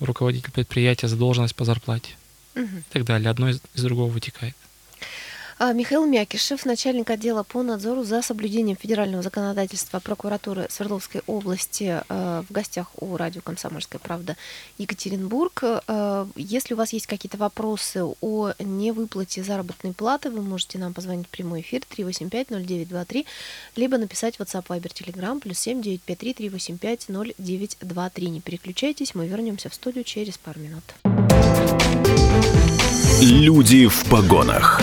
руководитель 0.00 0.50
предприятия 0.50 1.08
задолженность 1.08 1.54
по 1.54 1.64
зарплате 1.64 2.12
угу. 2.54 2.64
и 2.64 2.92
так 2.92 3.04
далее. 3.04 3.30
Одно 3.30 3.48
из, 3.48 3.60
из 3.74 3.82
другого 3.82 4.10
вытекает. 4.10 4.56
А, 5.58 5.72
Михаил 5.72 6.04
Мякишев, 6.04 6.66
начальник 6.66 7.08
отдела 7.08 7.42
по 7.42 7.62
надзору 7.62 8.04
за 8.04 8.20
соблюдением 8.20 8.76
федерального 8.76 9.22
законодательства 9.22 10.00
прокуратуры 10.00 10.66
Свердловской 10.68 11.22
области 11.26 12.02
э, 12.06 12.42
в 12.46 12.52
гостях 12.52 12.88
у 13.00 13.16
радио 13.16 13.40
«Комсомольская 13.40 13.98
правда» 13.98 14.36
Екатеринбург. 14.76 15.62
Э, 15.64 16.26
если 16.36 16.74
у 16.74 16.76
вас 16.76 16.92
есть 16.92 17.06
какие-то 17.06 17.38
вопросы 17.38 18.04
о 18.20 18.52
невыплате 18.58 19.42
заработной 19.42 19.94
платы, 19.94 20.30
вы 20.30 20.42
можете 20.42 20.78
нам 20.78 20.92
позвонить 20.92 21.26
в 21.26 21.30
прямой 21.30 21.62
эфир 21.62 21.80
385-0923, 21.96 23.24
либо 23.76 23.96
написать 23.96 24.36
в 24.36 24.40
WhatsApp, 24.40 24.66
Viber, 24.66 24.92
Telegram, 24.92 25.40
плюс 25.40 25.58
7 25.60 25.80
953 25.80 26.34
385 26.34 27.08
0923. 27.08 28.28
Не 28.28 28.40
переключайтесь, 28.42 29.14
мы 29.14 29.26
вернемся 29.26 29.70
в 29.70 29.74
студию 29.74 30.04
через 30.04 30.36
пару 30.36 30.60
минут. 30.60 30.84
Люди 33.22 33.86
в 33.86 34.04
погонах. 34.10 34.82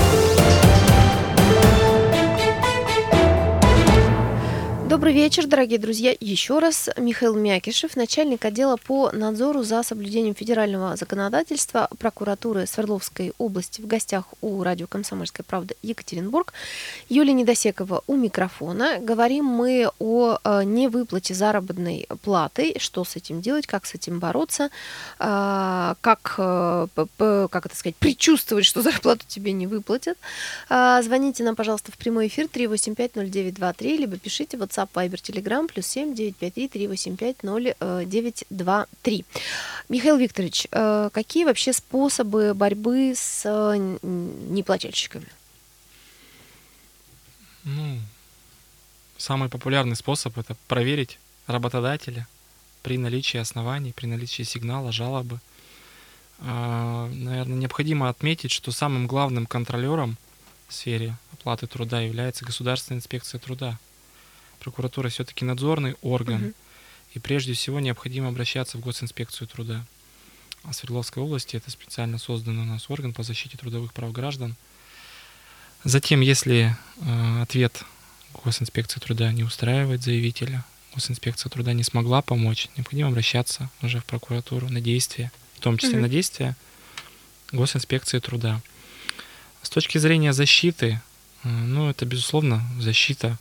Добрый 5.01 5.15
вечер, 5.15 5.47
дорогие 5.47 5.79
друзья. 5.79 6.15
Еще 6.19 6.59
раз 6.59 6.87
Михаил 6.95 7.33
Мякишев, 7.33 7.95
начальник 7.95 8.45
отдела 8.45 8.77
по 8.77 9.09
надзору 9.11 9.63
за 9.63 9.81
соблюдением 9.81 10.35
федерального 10.35 10.95
законодательства 10.95 11.89
прокуратуры 11.97 12.67
Свердловской 12.67 13.33
области 13.39 13.81
в 13.81 13.87
гостях 13.87 14.25
у 14.41 14.61
радио 14.61 14.85
«Комсомольская 14.85 15.43
правда» 15.43 15.73
Екатеринбург. 15.81 16.53
Юлия 17.09 17.33
Недосекова 17.33 18.03
у 18.05 18.15
микрофона. 18.15 18.99
Говорим 18.99 19.45
мы 19.45 19.89
о 19.97 20.37
э, 20.43 20.63
невыплате 20.65 21.33
заработной 21.33 22.07
платы, 22.21 22.75
что 22.77 23.03
с 23.03 23.15
этим 23.15 23.41
делать, 23.41 23.65
как 23.65 23.87
с 23.87 23.95
этим 23.95 24.19
бороться, 24.19 24.69
э, 25.17 25.95
как, 25.99 26.35
э, 26.37 26.87
как 27.17 27.65
это 27.65 27.75
сказать, 27.75 27.95
предчувствовать, 27.95 28.67
что 28.67 28.83
зарплату 28.83 29.25
тебе 29.27 29.51
не 29.51 29.65
выплатят. 29.65 30.19
Звоните 30.69 31.43
нам, 31.43 31.55
пожалуйста, 31.55 31.91
в 31.91 31.97
прямой 31.97 32.27
эфир 32.27 32.45
3850923, 32.45 33.97
либо 33.97 34.17
пишите 34.17 34.57
в 34.57 34.61
WhatsApp, 34.91 35.09
Viber, 35.09 35.21
Telegram, 35.21 35.67
плюс 35.67 35.87
7 35.87 36.13
953 36.15 36.67
385 36.67 37.43
0923. 37.43 39.25
Михаил 39.89 40.17
Викторович, 40.17 40.67
э, 40.71 41.09
какие 41.11 41.45
вообще 41.45 41.73
способы 41.73 42.53
борьбы 42.53 43.13
с 43.15 43.43
э, 43.45 43.97
неплательщиками? 44.01 45.27
Ну, 47.63 47.99
самый 49.17 49.49
популярный 49.49 49.95
способ 49.95 50.37
это 50.37 50.55
проверить 50.67 51.19
работодателя 51.47 52.27
при 52.81 52.97
наличии 52.97 53.37
оснований, 53.37 53.93
при 53.93 54.07
наличии 54.07 54.43
сигнала, 54.43 54.91
жалобы. 54.91 55.39
А, 56.39 57.07
Наверное, 57.13 57.57
необходимо 57.57 58.09
отметить, 58.09 58.51
что 58.51 58.71
самым 58.71 59.05
главным 59.05 59.45
контролером 59.45 60.17
в 60.67 60.73
сфере 60.73 61.15
оплаты 61.33 61.67
труда 61.67 62.01
является 62.01 62.45
Государственная 62.45 62.97
инспекция 62.97 63.37
труда 63.37 63.77
прокуратура 64.61 65.09
все-таки 65.09 65.43
надзорный 65.43 65.95
орган, 66.01 66.45
угу. 66.45 66.53
и 67.15 67.19
прежде 67.19 67.53
всего 67.53 67.79
необходимо 67.79 68.29
обращаться 68.29 68.77
в 68.77 68.81
госинспекцию 68.81 69.47
труда. 69.47 69.83
А 70.63 70.71
в 70.71 70.75
Свердловской 70.75 71.23
области 71.23 71.55
это 71.55 71.71
специально 71.71 72.17
созданный 72.19 72.61
у 72.61 72.65
нас 72.65 72.89
орган 72.89 73.13
по 73.13 73.23
защите 73.23 73.57
трудовых 73.57 73.93
прав 73.93 74.11
граждан. 74.11 74.55
Затем, 75.83 76.21
если 76.21 76.75
э, 77.01 77.41
ответ 77.41 77.83
госинспекции 78.43 78.99
труда 78.99 79.31
не 79.31 79.43
устраивает 79.43 80.03
заявителя, 80.03 80.63
госинспекция 80.93 81.49
труда 81.49 81.73
не 81.73 81.83
смогла 81.83 82.21
помочь, 82.21 82.67
необходимо 82.77 83.09
обращаться 83.09 83.71
уже 83.81 83.99
в 83.99 84.05
прокуратуру 84.05 84.69
на 84.69 84.79
действия, 84.79 85.31
в 85.55 85.59
том 85.59 85.79
числе 85.79 85.95
угу. 85.95 86.01
на 86.03 86.09
действия 86.09 86.55
госинспекции 87.51 88.19
труда. 88.19 88.61
С 89.63 89.69
точки 89.69 89.97
зрения 89.97 90.33
защиты, 90.33 91.01
э, 91.43 91.49
ну, 91.49 91.89
это, 91.89 92.05
безусловно, 92.05 92.63
защита 92.79 93.39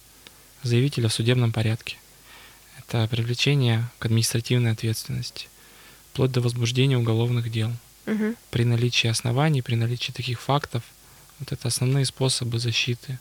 заявителя 0.63 1.09
в 1.09 1.13
судебном 1.13 1.53
порядке. 1.53 1.97
Это 2.79 3.07
привлечение 3.09 3.89
к 3.99 4.07
административной 4.07 4.73
ответственности, 4.73 5.49
вплоть 6.13 6.33
до 6.33 6.41
возбуждения 6.41 6.99
уголовных 6.99 7.51
дел. 7.51 7.71
Угу. 8.07 8.35
При 8.51 8.65
наличии 8.65 9.09
оснований, 9.09 9.63
при 9.63 9.77
наличии 9.77 10.13
таких 10.13 10.41
фактов, 10.41 10.83
вот 11.39 11.53
это 11.53 11.69
основные 11.69 12.05
способы 12.05 12.59
защиты. 12.59 13.19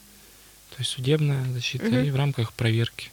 То 0.71 0.75
есть 0.79 0.91
судебная 0.91 1.45
защита 1.51 1.85
угу. 1.85 1.97
и 1.97 2.11
в 2.11 2.15
рамках 2.15 2.53
проверки. 2.53 3.11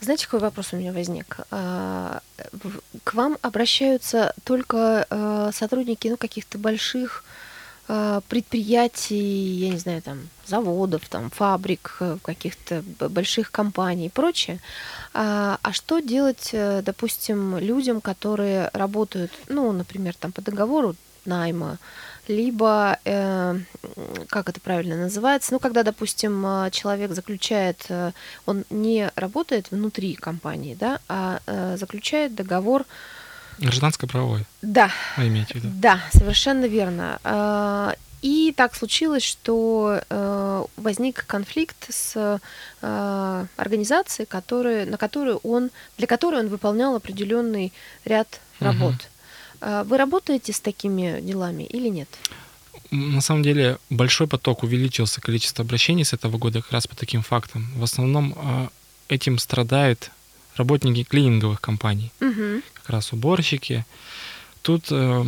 Знаете, 0.00 0.26
какой 0.26 0.40
вопрос 0.40 0.72
у 0.72 0.76
меня 0.76 0.92
возник? 0.92 1.38
А, 1.50 2.20
к 3.04 3.14
вам 3.14 3.38
обращаются 3.40 4.34
только 4.44 5.06
а, 5.08 5.50
сотрудники 5.52 6.08
ну, 6.08 6.18
каких-то 6.18 6.58
больших 6.58 7.24
предприятий, 7.86 9.16
я 9.16 9.70
не 9.70 9.78
знаю, 9.78 10.02
там, 10.02 10.28
заводов, 10.46 11.08
там, 11.08 11.30
фабрик, 11.30 11.96
э, 12.00 12.18
каких-то 12.22 12.82
больших 13.08 13.50
компаний 13.50 14.06
и 14.06 14.10
прочее. 14.10 14.60
А, 15.12 15.58
а 15.62 15.72
что 15.72 16.00
делать, 16.00 16.50
э, 16.52 16.82
допустим, 16.82 17.58
людям, 17.58 18.00
которые 18.00 18.70
работают, 18.72 19.32
ну, 19.48 19.72
например, 19.72 20.14
там, 20.14 20.32
по 20.32 20.42
договору 20.42 20.96
найма, 21.24 21.78
либо, 22.28 22.98
э, 23.04 23.58
как 24.28 24.48
это 24.48 24.60
правильно 24.60 24.96
называется, 24.96 25.52
ну, 25.52 25.58
когда, 25.58 25.82
допустим, 25.82 26.44
э, 26.46 26.70
человек 26.70 27.12
заключает, 27.12 27.86
он 28.46 28.64
не 28.70 29.10
работает 29.14 29.70
внутри 29.70 30.14
компании, 30.14 30.74
да, 30.74 31.00
а 31.08 31.40
э, 31.46 31.76
заключает 31.78 32.34
договор 32.34 32.84
Гражданско-правовой. 33.58 34.44
Да. 34.62 34.90
Вы 35.16 35.28
имеете 35.28 35.54
в 35.54 35.56
виду? 35.56 35.68
Да, 35.74 36.00
совершенно 36.12 36.66
верно. 36.66 37.18
А, 37.24 37.94
и 38.22 38.54
так 38.56 38.74
случилось, 38.74 39.22
что 39.22 40.00
э, 40.08 40.64
возник 40.76 41.26
конфликт 41.26 41.76
с 41.90 42.40
э, 42.80 43.46
организацией, 43.56 44.26
который, 44.26 44.86
на 44.86 44.96
которую 44.96 45.38
он, 45.42 45.70
для 45.98 46.06
которой 46.06 46.40
он 46.40 46.48
выполнял 46.48 46.96
определенный 46.96 47.72
ряд 48.04 48.40
работ. 48.60 48.94
Угу. 49.60 49.84
Вы 49.84 49.98
работаете 49.98 50.52
с 50.52 50.60
такими 50.60 51.20
делами 51.20 51.64
или 51.64 51.88
нет? 51.88 52.08
На 52.90 53.20
самом 53.20 53.42
деле 53.42 53.78
большой 53.90 54.26
поток 54.26 54.62
увеличился 54.62 55.20
количество 55.20 55.64
обращений 55.64 56.04
с 56.04 56.12
этого 56.12 56.38
года 56.38 56.60
как 56.62 56.72
раз 56.72 56.86
по 56.86 56.96
таким 56.96 57.22
фактам. 57.22 57.66
В 57.76 57.82
основном 57.82 58.70
этим 59.08 59.38
страдают 59.38 60.10
работники 60.56 61.04
клининговых 61.04 61.60
компаний, 61.60 62.10
угу. 62.20 62.62
Как 62.84 62.90
раз 62.90 63.12
уборщики. 63.12 63.86
Тут 64.62 64.86
э, 64.90 65.24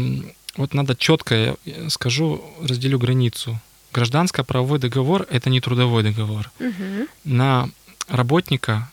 вот 0.57 0.75
надо 0.75 0.95
четко, 0.95 1.57
я 1.65 1.91
скажу, 1.91 2.43
разделю 2.63 2.99
границу. 2.99 3.59
Гражданско-правовой 3.93 4.79
договор– 4.79 5.27
это 5.31 5.49
не 5.49 5.61
трудовой 5.61 6.03
договор. 6.03 6.51
Угу. 6.61 7.09
На 7.25 7.71
работника 8.09 8.91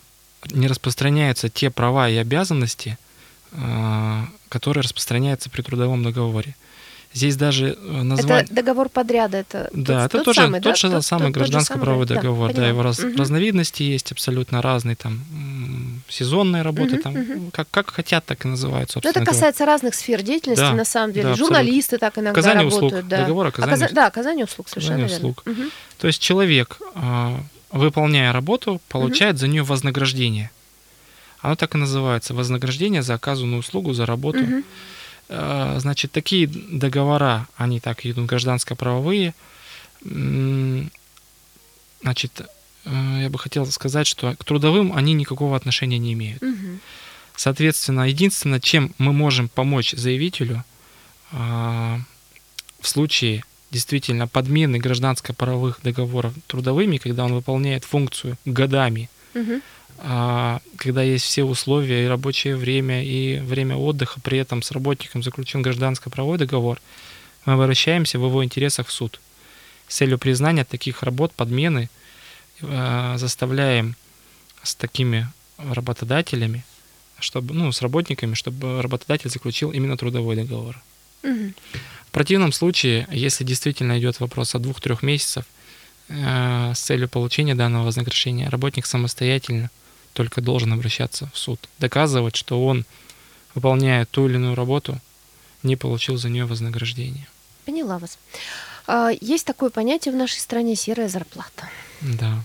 не 0.52 0.68
распространяются 0.68 1.50
те 1.50 1.70
права 1.70 2.10
и 2.10 2.16
обязанности, 2.16 2.98
э, 3.52 4.22
которые 4.48 4.84
распространяются 4.84 5.50
при 5.50 5.62
трудовом 5.62 6.04
договоре. 6.04 6.56
Здесь 7.14 7.36
даже 7.36 7.78
э, 7.80 8.02
название... 8.02 8.46
Это 8.46 8.54
договор 8.54 8.90
подряда, 8.90 9.38
это 9.38 9.70
Да, 9.74 10.04
тот, 10.04 10.06
это 10.06 10.18
тот 10.18 10.26
тоже 10.26 10.42
самый, 10.42 10.62
тот 10.62 10.72
да? 10.72 10.76
же 10.76 10.90
тот, 10.90 11.06
самый 11.06 11.32
гражданско-правовой 11.32 12.06
договор. 12.08 12.54
Да, 12.54 12.62
да 12.62 12.68
его 12.68 12.82
раз, 12.82 13.00
угу. 13.00 13.18
разновидности 13.18 13.84
есть 13.84 14.12
абсолютно 14.12 14.62
разные, 14.62 14.96
там 14.96 15.22
сезонные 16.10 16.62
работы, 16.64 16.96
угу, 16.96 17.02
там 17.02 17.16
угу. 17.16 17.52
Как, 17.52 17.68
как 17.72 17.92
хотят, 17.92 18.26
так 18.26 18.46
и 18.46 18.48
называют, 18.48 18.92
собственно 18.92 19.14
Но 19.16 19.22
это 19.22 19.32
касается 19.32 19.64
говоря. 19.64 19.74
разных 19.74 19.96
сфер 19.96 20.22
деятельности, 20.22 20.62
да, 20.62 20.74
на 20.74 20.86
самом 20.86 21.14
деле. 21.14 21.30
Да, 21.30 21.36
Журналисты 21.36 21.98
так 21.98 22.18
иногда 22.18 22.32
оказание 22.32 22.64
работают. 22.64 22.94
Услуг, 22.94 23.08
да. 23.08 23.18
Договор 23.22 23.48
оказания, 23.48 23.74
Оказа... 23.74 23.94
Да, 23.94 24.08
оказание 24.08 24.46
услуг, 24.46 24.70
совершенно 24.70 25.06
оказание 25.06 25.32
услуг. 25.32 25.44
Угу. 25.46 25.62
То 26.00 26.08
есть 26.08 26.22
человек, 26.22 26.78
а, 26.96 27.40
выполняя 27.72 28.32
работу, 28.34 28.82
получает 28.90 29.36
угу. 29.36 29.40
за 29.40 29.48
нее 29.48 29.64
вознаграждение. 29.64 30.52
Оно 31.42 31.56
так 31.56 31.76
и 31.76 31.78
называется, 31.78 32.34
вознаграждение 32.34 33.02
за 33.02 33.16
оказанную 33.16 33.60
услугу, 33.60 33.94
за 33.94 34.06
работу. 34.06 34.40
Угу. 34.40 34.64
Значит, 35.78 36.12
такие 36.12 36.48
договора, 36.48 37.48
они 37.58 37.80
так 37.80 38.06
идут 38.06 38.28
гражданско-правовые. 38.28 39.34
Значит, 42.02 42.42
я 42.86 43.30
бы 43.30 43.40
хотел 43.40 43.66
сказать, 43.68 44.08
что 44.08 44.36
к 44.36 44.44
трудовым 44.44 44.94
они 44.94 45.14
никакого 45.14 45.56
отношения 45.56 45.98
не 45.98 46.14
имеют. 46.14 46.44
Угу. 46.44 46.80
Соответственно, 47.36 48.08
единственное, 48.08 48.60
чем 48.60 48.94
мы 48.98 49.14
можем 49.14 49.50
помочь 49.50 49.92
заявителю 49.92 50.64
э, 51.32 51.98
в 52.80 52.88
случае 52.88 53.44
действительно 53.72 54.28
подмены 54.28 54.78
гражданско-правовых 54.78 55.80
договоров 55.82 56.34
трудовыми, 56.48 56.98
когда 56.98 57.26
он 57.26 57.34
выполняет 57.34 57.86
функцию 57.86 58.38
годами, 58.46 59.10
угу. 59.34 59.62
А, 60.00 60.60
когда 60.78 61.02
есть 61.02 61.24
все 61.24 61.44
условия 61.44 62.04
и 62.04 62.08
рабочее 62.08 62.56
время, 62.56 63.04
и 63.04 63.40
время 63.40 63.76
отдыха, 63.76 64.20
при 64.22 64.38
этом 64.38 64.62
с 64.62 64.72
работником 64.72 65.24
заключен 65.24 65.62
гражданско-правовой 65.62 66.38
договор, 66.38 66.82
мы 67.46 67.54
обращаемся 67.54 68.20
в 68.20 68.26
его 68.26 68.44
интересах 68.44 68.88
в 68.88 68.92
суд. 68.92 69.22
С 69.88 69.96
целью 69.98 70.18
признания 70.18 70.66
таких 70.66 71.04
работ, 71.04 71.32
подмены, 71.34 71.90
а, 71.90 72.03
заставляем 73.18 73.96
с 74.62 74.76
такими 74.76 75.28
работодателями, 75.58 76.64
чтобы, 77.20 77.54
ну, 77.54 77.72
с 77.72 77.82
работниками, 77.82 78.34
чтобы 78.34 78.82
работодатель 78.82 79.30
заключил 79.30 79.72
именно 79.72 79.98
трудовой 79.98 80.36
договор. 80.36 80.82
Угу. 81.24 81.54
В 82.08 82.12
противном 82.12 82.52
случае, 82.52 83.08
если 83.12 83.44
действительно 83.44 84.00
идет 84.00 84.20
вопрос 84.20 84.56
о 84.56 84.60
двух-трех 84.60 85.04
месяцев, 85.04 85.46
э, 86.10 86.74
с 86.74 86.80
целью 86.80 87.10
получения 87.10 87.56
данного 87.56 87.86
вознаграждения, 87.86 88.50
работник 88.50 88.86
самостоятельно– 88.86 89.70
только 90.14 90.42
должен 90.42 90.72
обращаться 90.72 91.30
в 91.34 91.38
суд, 91.38 91.60
доказывать, 91.80 92.36
что 92.36 92.66
он, 92.66 92.86
выполняя 93.56 94.06
ту 94.06 94.28
или 94.28 94.36
иную 94.36 94.56
работу, 94.56 95.00
не 95.64 95.76
получил 95.76 96.18
за 96.18 96.30
нее 96.30 96.46
вознаграждение. 96.46 97.28
Поняла 97.66 97.98
вас. 97.98 98.18
А, 98.86 99.12
есть 99.22 99.46
такое 99.46 99.70
понятие 99.70 100.14
в 100.14 100.18
нашей 100.18 100.40
стране 100.40 100.76
серая 100.76 101.08
зарплата. 101.10 101.70
Да. 102.02 102.44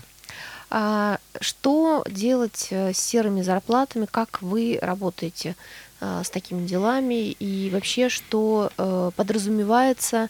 А 0.69 1.17
что 1.41 2.03
делать 2.09 2.67
э, 2.69 2.93
с 2.93 2.97
серыми 2.99 3.41
зарплатами? 3.41 4.05
Как 4.09 4.41
вы 4.41 4.77
работаете 4.81 5.55
а, 5.99 6.23
с 6.23 6.29
такими 6.29 6.67
делами? 6.67 7.31
И 7.31 7.69
вообще, 7.71 8.09
что 8.09 8.71
э, 8.77 9.11
подразумевается 9.15 10.29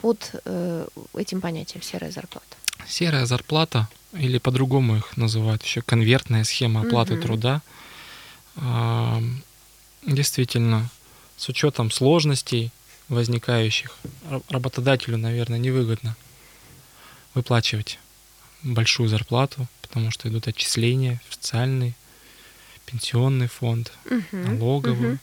под 0.00 0.30
э, 0.44 0.86
этим 1.16 1.40
понятием 1.40 1.82
серая 1.82 2.12
зарплата? 2.12 2.46
Серая 2.86 3.26
зарплата 3.26 3.88
или 4.12 4.38
по-другому 4.38 4.96
их 4.98 5.16
называют 5.16 5.64
еще 5.64 5.82
конвертная 5.82 6.44
схема 6.44 6.82
оплаты 6.82 7.14
Мгм. 7.14 7.22
труда. 7.22 7.62
А, 8.56 9.20
Действительно, 10.06 10.88
с 11.36 11.48
учетом 11.48 11.90
сложностей 11.90 12.70
возникающих, 13.08 13.96
ра- 14.30 14.42
работодателю, 14.48 15.18
наверное, 15.18 15.58
невыгодно 15.58 16.16
выплачивать 17.34 17.98
большую 18.62 19.08
зарплату, 19.08 19.66
потому 19.82 20.10
что 20.10 20.28
идут 20.28 20.48
отчисления 20.48 21.20
в 21.28 21.34
социальный, 21.34 21.94
пенсионный 22.86 23.48
фонд, 23.48 23.92
Мгм. 24.04 24.44
налоговую. 24.58 25.10
Мгм. 25.12 25.20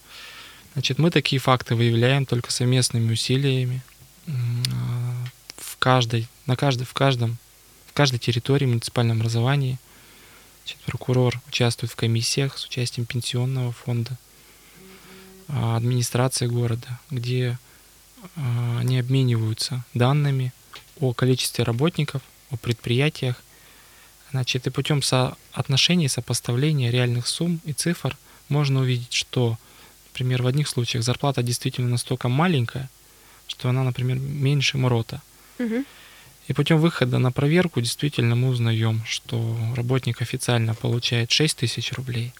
Значит, 0.73 0.99
мы 0.99 1.09
такие 1.09 1.39
факты 1.39 1.75
выявляем 1.75 2.25
только 2.25 2.51
совместными 2.51 3.13
усилиями 3.13 3.81
а, 4.27 4.31
в 5.57 5.77
каждой, 5.77 6.27
на 6.45 6.55
каждой, 6.55 6.85
в 6.85 6.93
каждом, 6.93 7.37
в 7.87 7.93
каждой 7.93 8.19
территории 8.19 8.65
муниципальном 8.65 9.17
образовании. 9.17 9.77
Значит, 10.63 10.79
прокурор 10.85 11.39
участвует 11.47 11.91
в 11.91 11.95
комиссиях 11.95 12.57
с 12.57 12.65
участием 12.65 13.05
пенсионного 13.05 13.71
фонда, 13.71 14.17
а, 15.47 15.77
администрации 15.77 16.47
города, 16.47 16.99
где 17.09 17.57
а, 18.35 18.79
они 18.79 18.99
обмениваются 18.99 19.83
данными 19.93 20.51
о 20.99 21.13
количестве 21.13 21.63
работников, 21.63 22.21
о 22.55 22.57
предприятиях. 22.57 23.41
Значит, 24.31 24.67
и 24.67 24.69
путем 24.69 25.01
соотношений, 25.01 26.09
сопоставления 26.09 26.91
реальных 26.91 27.27
сумм 27.27 27.61
и 27.63 27.73
цифр 27.73 28.17
можно 28.49 28.81
увидеть, 28.81 29.13
что, 29.13 29.57
например, 30.07 30.43
в 30.43 30.47
одних 30.47 30.67
случаях 30.67 31.03
зарплата 31.03 31.41
действительно 31.43 31.89
настолько 31.89 32.27
маленькая, 32.27 32.89
что 33.47 33.69
она, 33.69 33.83
например, 33.83 34.17
меньше 34.17 34.77
МРОТа. 34.77 35.21
Мгм. 35.57 35.85
И 36.47 36.53
путем 36.53 36.79
выхода 36.79 37.17
на 37.17 37.31
проверку 37.31 37.81
действительно 37.81 38.35
мы 38.35 38.49
узнаем, 38.49 39.03
что 39.05 39.57
работник 39.75 40.21
официально 40.21 40.75
получает 40.75 41.31
6 41.31 41.57
тысяч 41.57 41.91
рублей, 41.93 42.33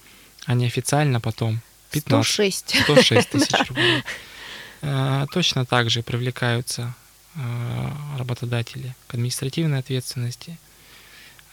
а 0.44 0.54
неофициально 0.54 1.20
потом 1.20 1.60
15. 1.90 2.32
106. 2.32 2.82
106 2.82 3.30
тысяч 3.30 3.68
рублей. 3.68 4.02
А, 4.82 5.26
Точно 5.32 5.64
так 5.64 5.90
же 5.90 6.02
привлекаются 6.02 6.94
а, 7.36 8.16
работодатели 8.18 8.94
к 9.06 9.14
административной 9.14 9.78
ответственности. 9.78 10.58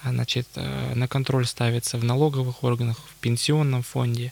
А, 0.04 0.12
Значит, 0.12 0.48
а, 0.56 0.94
на 0.96 1.08
контроль 1.08 1.46
ставится 1.46 1.98
в 1.98 2.04
налоговых 2.04 2.64
органах, 2.64 2.98
в 2.98 3.16
пенсионном 3.22 3.84
фонде. 3.84 4.32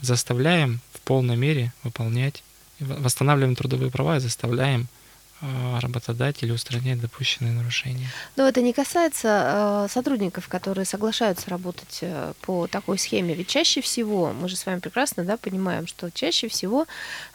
Заставляем 0.00 0.80
в 0.92 1.00
полной 1.00 1.36
мере 1.36 1.72
выполнять, 1.84 2.42
восстанавливаем 2.80 3.54
трудовые 3.54 3.90
права 3.90 4.16
и 4.16 4.20
заставляем 4.20 4.88
а, 5.44 5.80
работодателей 5.80 6.54
устранять 6.54 7.00
допущенные 7.00 7.52
нарушения. 7.52 8.08
Но 8.36 8.46
это 8.46 8.62
не 8.62 8.72
касается 8.72 9.86
э, 9.88 9.92
сотрудников, 9.92 10.46
которые 10.46 10.84
соглашаются 10.84 11.50
работать 11.50 11.98
э, 12.02 12.32
по 12.42 12.68
такой 12.68 12.96
схеме. 12.96 13.34
Ведь 13.34 13.48
чаще 13.48 13.80
всего, 13.80 14.32
мы 14.32 14.48
же 14.48 14.54
с 14.54 14.64
вами 14.64 14.78
прекрасно 14.78 15.24
да, 15.24 15.36
понимаем, 15.36 15.88
что 15.88 16.12
чаще 16.12 16.46
всего 16.46 16.86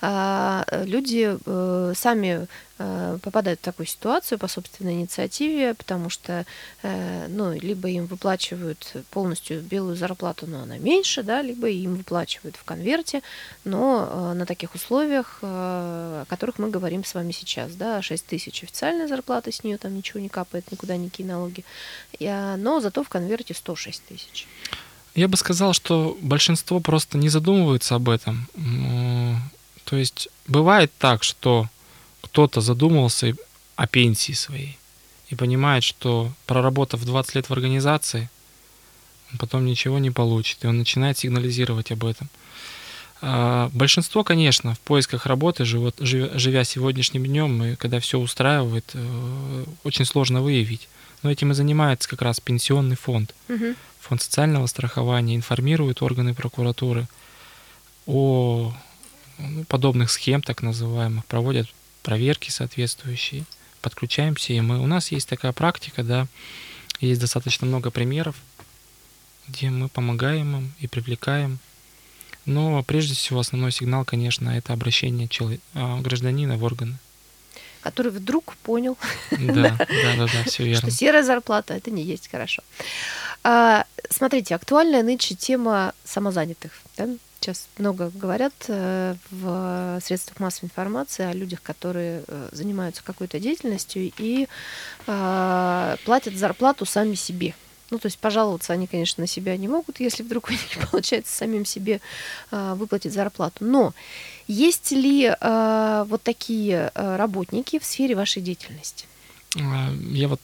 э, 0.01 0.83
люди 0.85 1.37
э, 1.45 1.93
сами 1.97 2.27
э, 2.43 2.45
попадают 2.77 3.59
в 3.59 3.63
такую 3.63 3.87
ситуацию 3.87 4.37
по 4.37 4.47
собственной 4.47 4.93
инициативе, 4.93 5.73
потому 5.73 6.09
что 6.09 6.45
э, 6.83 7.27
ну, 7.27 7.53
либо 7.53 7.89
им 7.89 8.05
выплачивают 8.05 8.93
полностью 9.09 9.61
белую 9.61 9.95
зарплату, 9.95 10.45
но 10.47 10.61
она 10.61 10.77
меньше, 10.77 11.23
да, 11.23 11.41
либо 11.41 11.69
им 11.69 11.95
выплачивают 11.95 12.55
в 12.55 12.63
конверте, 12.63 13.23
но 13.63 14.07
э, 14.09 14.33
на 14.33 14.45
таких 14.45 14.75
условиях, 14.75 15.39
э, 15.41 15.47
о 15.47 16.25
которых 16.29 16.59
мы 16.59 16.69
говорим 16.69 17.03
с 17.03 17.15
вами 17.15 17.31
сейчас, 17.31 17.73
да, 17.73 18.01
6 18.01 18.25
тысяч 18.25 18.63
официальная 18.63 19.07
зарплата, 19.07 19.51
с 19.51 19.63
нее 19.63 19.77
там 19.77 19.95
ничего 19.95 20.19
не 20.19 20.29
капает, 20.29 20.71
никуда 20.71 20.97
никакие 20.97 21.27
налоги, 21.27 21.63
но 22.19 22.79
зато 22.79 23.03
в 23.03 23.09
конверте 23.09 23.53
106 23.53 24.03
тысяч. 24.05 24.47
Я 25.15 25.27
бы 25.27 25.35
сказал, 25.37 25.73
что 25.73 26.15
большинство 26.21 26.79
просто 26.79 27.17
не 27.17 27.29
задумывается 27.29 27.95
об 27.95 28.09
этом. 28.09 28.47
То 29.83 29.95
есть 29.95 30.29
бывает 30.47 30.91
так, 30.99 31.23
что 31.23 31.67
кто-то 32.21 32.61
задумался 32.61 33.33
о 33.75 33.87
пенсии 33.87 34.33
своей 34.33 34.77
и 35.29 35.35
понимает, 35.35 35.83
что 35.83 36.31
проработав 36.45 37.03
20 37.03 37.35
лет 37.35 37.49
в 37.49 37.53
организации, 37.53 38.29
он 39.31 39.37
потом 39.37 39.65
ничего 39.65 39.99
не 39.99 40.11
получит, 40.11 40.63
и 40.63 40.67
он 40.67 40.77
начинает 40.77 41.17
сигнализировать 41.17 41.91
об 41.91 42.05
этом. 42.05 42.29
А, 43.21 43.69
Большинство, 43.73 44.23
конечно, 44.23 44.73
в 44.73 44.79
поисках 44.79 45.25
работы, 45.25 45.65
живот- 45.65 45.97
живя 45.99 46.63
сегодняшним 46.63 47.25
днем, 47.25 47.63
и 47.63 47.75
когда 47.75 47.99
все 47.99 48.19
устраивает, 48.19 48.91
э, 48.93 49.65
очень 49.83 50.05
сложно 50.05 50.41
выявить. 50.41 50.87
Но 51.23 51.31
этим 51.31 51.51
и 51.51 51.55
занимается 51.55 52.07
как 52.07 52.21
раз 52.21 52.39
пенсионный 52.39 52.95
фонд. 52.95 53.33
Мгм. 53.47 53.75
Фонд 54.01 54.21
социального 54.21 54.67
страхования 54.67 55.35
информирует 55.35 56.01
органы 56.01 56.33
прокуратуры 56.33 57.07
о 58.05 58.73
ну, 59.39 59.63
подобных 59.65 60.11
схем, 60.11 60.41
так 60.41 60.61
называемых, 60.61 61.25
проводят 61.25 61.67
проверки 62.11 62.49
соответствующие, 62.51 63.43
подключаемся, 63.81 64.53
и 64.53 64.61
мы, 64.61 64.79
у 64.79 64.87
нас 64.87 65.11
есть 65.11 65.27
такая 65.27 65.51
практика, 65.51 66.03
да, 66.03 66.27
есть 67.01 67.19
достаточно 67.19 67.67
много 67.67 67.91
примеров, 67.91 68.37
где 69.49 69.69
мы 69.69 69.89
помогаем 69.89 70.55
им 70.55 70.73
и 70.79 70.87
привлекаем. 70.87 71.59
Но 72.45 72.81
прежде 72.83 73.13
всего 73.13 73.41
основной 73.41 73.73
сигнал, 73.73 74.05
конечно, 74.05 74.51
это 74.57 74.71
обращение 74.71 75.27
чело- 75.27 75.59
а, 75.73 75.99
гражданина 75.99 76.55
в 76.55 76.63
органы. 76.63 76.95
Который 77.81 78.13
вдруг 78.13 78.55
понял, 78.63 78.97
Да, 79.31 79.75
да, 79.77 80.15
да, 80.15 80.27
да, 80.31 80.43
все 80.45 80.63
верно. 80.69 80.89
что 80.89 80.91
серая 80.91 81.23
зарплата 81.23 81.73
это 81.73 81.91
не 81.91 82.03
есть 82.03 82.31
хорошо. 82.31 82.63
А, 83.43 83.83
смотрите, 84.09 84.55
актуальная 84.55 85.03
нынче 85.03 85.35
тема 85.35 85.93
самозанятых. 86.05 86.71
да? 86.95 87.09
Сейчас 87.39 87.67
много 87.77 88.09
говорят 88.13 88.53
э, 88.67 89.15
в 89.29 89.99
средствах 90.03 90.39
массовой 90.39 90.67
информации 90.67 91.23
о 91.23 91.33
людях, 91.33 91.61
которые 91.61 92.23
э, 92.27 92.49
занимаются 92.51 93.03
какой-то 93.03 93.39
деятельностью 93.39 94.11
и 94.17 94.47
а, 95.05 95.97
платят 96.03 96.35
зарплату 96.35 96.85
сами 96.85 97.13
себе. 97.15 97.53
Ну, 97.89 97.99
то 97.99 98.07
есть 98.07 98.17
пожаловаться 98.17 98.73
они, 98.73 98.87
конечно, 98.87 99.21
на 99.21 99.27
себя 99.27 99.55
не 99.55 99.67
могут, 99.67 99.99
если 99.99 100.23
вдруг 100.23 100.49
у 100.49 100.51
них 100.51 100.75
не 100.75 100.85
получается 100.91 101.33
самим 101.33 101.63
себе 101.63 102.01
а, 102.51 102.73
выплатить 102.75 103.13
зарплату. 103.13 103.63
Но 103.63 103.93
есть 104.47 104.91
ли 104.91 105.31
а, 105.39 106.05
вот 106.05 106.23
такие 106.23 106.91
а, 106.95 107.17
работники 107.17 107.77
в 107.79 107.85
сфере 107.85 108.15
вашей 108.15 108.41
деятельности? 108.41 109.05
Я 109.55 110.27
вот 110.27 110.41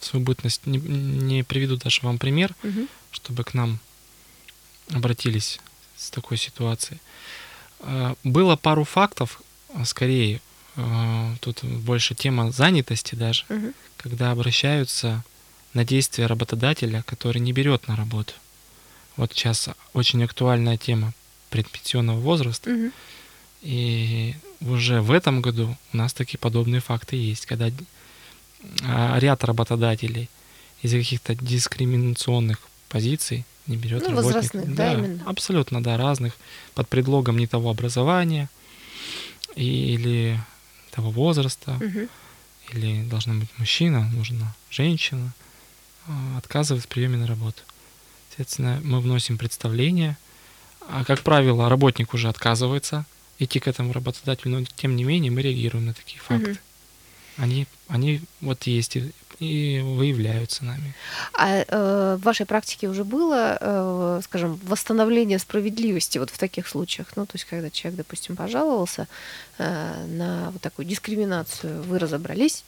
в 0.00 0.04
свою 0.04 0.24
бытность 0.24 0.66
не, 0.66 0.78
не 0.78 1.42
приведу 1.44 1.76
даже 1.76 2.00
вам 2.02 2.18
пример, 2.18 2.54
Мгм. 2.62 2.88
чтобы 3.10 3.44
к 3.44 3.52
нам 3.54 3.78
обратились 4.90 5.60
с 5.98 6.10
такой 6.10 6.36
ситуацией. 6.36 7.00
А, 7.80 8.14
Было 8.24 8.56
пару 8.56 8.84
фактов, 8.84 9.40
а, 9.74 9.84
скорее, 9.84 10.40
а, 10.76 11.34
тут 11.40 11.64
больше 11.64 12.14
тема 12.14 12.50
занятости 12.52 13.14
даже, 13.14 13.44
Мгм. 13.48 13.74
когда 13.96 14.30
обращаются 14.30 15.24
на 15.74 15.84
действия 15.84 16.26
работодателя, 16.26 17.02
который 17.02 17.40
не 17.40 17.52
берет 17.52 17.88
на 17.88 17.96
работу. 17.96 18.32
Вот 19.16 19.32
сейчас 19.32 19.68
очень 19.92 20.22
актуальная 20.24 20.76
тема 20.76 21.12
предпенсионного 21.50 22.20
возраста, 22.20 22.70
Мгм. 22.70 22.92
и 23.62 24.34
уже 24.60 25.00
в 25.02 25.10
этом 25.10 25.40
году 25.42 25.76
у 25.92 25.96
нас 25.96 26.12
такие 26.12 26.38
подобные 26.38 26.80
факты 26.80 27.16
есть, 27.16 27.46
когда 27.46 27.70
ряд 29.18 29.44
работодателей 29.44 30.28
из-за 30.82 30.98
каких-то 30.98 31.34
дискриминационных 31.34 32.58
позиций 32.88 33.44
не 33.68 33.76
берет 33.76 34.02
Ну, 34.02 34.10
работников. 34.10 34.24
возрастных, 34.42 34.74
да, 34.74 34.92
именно. 34.94 35.22
Абсолютно, 35.26 35.82
да, 35.82 35.96
разных, 35.96 36.34
под 36.74 36.88
предлогом 36.88 37.38
не 37.38 37.46
того 37.46 37.70
образования 37.70 38.48
или 39.54 40.38
того 40.90 41.10
возраста, 41.10 41.76
Мгм. 41.80 42.08
или 42.72 43.02
должна 43.04 43.34
быть 43.34 43.48
мужчина, 43.58 44.08
нужна 44.10 44.54
женщина, 44.70 45.32
а, 46.06 46.38
отказывает 46.38 46.84
в 46.84 46.88
приеме 46.88 47.16
на 47.18 47.26
работу. 47.26 47.62
Соответственно, 48.30 48.80
мы 48.82 49.00
вносим 49.00 49.36
представление, 49.38 50.16
а, 50.88 51.04
как 51.04 51.20
правило, 51.20 51.68
работник 51.68 52.14
уже 52.14 52.28
отказывается 52.28 53.04
идти 53.38 53.60
к 53.60 53.68
этому 53.68 53.92
работодателю, 53.92 54.58
но 54.60 54.66
тем 54.76 54.96
не 54.96 55.04
менее 55.04 55.30
мы 55.30 55.42
реагируем 55.42 55.86
на 55.86 55.94
такие 55.94 56.20
факты. 56.20 56.50
Мгм. 56.50 56.58
Они, 57.36 57.66
они 57.88 58.20
вот 58.40 58.64
есть 58.64 58.96
и, 58.96 59.12
и 59.40 59.80
выявляются 59.84 60.64
нами. 60.64 60.94
А 61.32 61.64
э, 61.66 62.16
в 62.16 62.24
вашей 62.24 62.46
практике 62.46 62.88
уже 62.88 63.04
было, 63.04 63.56
э, 63.60 64.20
скажем, 64.24 64.58
восстановление 64.64 65.38
справедливости 65.38 66.18
вот 66.18 66.30
в 66.30 66.38
таких 66.38 66.66
случаях? 66.66 67.08
Ну, 67.16 67.26
то 67.26 67.32
есть, 67.34 67.44
когда 67.44 67.70
человек, 67.70 67.98
допустим, 67.98 68.36
пожаловался 68.36 69.06
э, 69.58 70.06
на 70.06 70.50
вот 70.50 70.60
такую 70.62 70.86
дискриминацию, 70.86 71.82
вы 71.82 71.98
разобрались, 71.98 72.64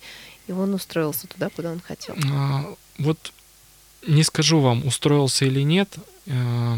и 0.47 0.53
он 0.53 0.75
устроился 0.75 1.27
туда, 1.27 1.49
куда 1.51 1.73
он 1.73 1.81
хотел. 1.81 2.15
А, 2.33 2.75
Вот 2.99 3.33
не 4.07 4.23
скажу 4.23 4.61
вам, 4.61 4.87
устроился 4.87 5.45
или 5.45 5.63
нет, 5.63 5.89
э, 6.27 6.77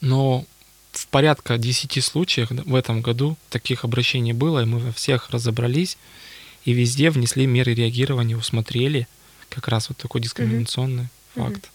но 0.00 0.44
в 0.92 1.06
порядка 1.08 1.58
10 1.58 2.04
случаях 2.04 2.50
в 2.50 2.74
этом 2.74 3.02
году 3.02 3.36
таких 3.50 3.84
обращений 3.84 4.32
было, 4.32 4.62
и 4.62 4.66
мы 4.66 4.78
во 4.78 4.92
всех 4.92 5.30
разобрались, 5.30 5.96
и 6.64 6.72
везде 6.72 7.10
внесли 7.10 7.46
меры 7.46 7.74
реагирования, 7.74 8.36
усмотрели, 8.36 9.06
как 9.48 9.68
раз 9.68 9.88
вот 9.88 9.98
такой 9.98 10.20
дискриминационный 10.20 11.08
Мгм. 11.34 11.52
факт. 11.52 11.70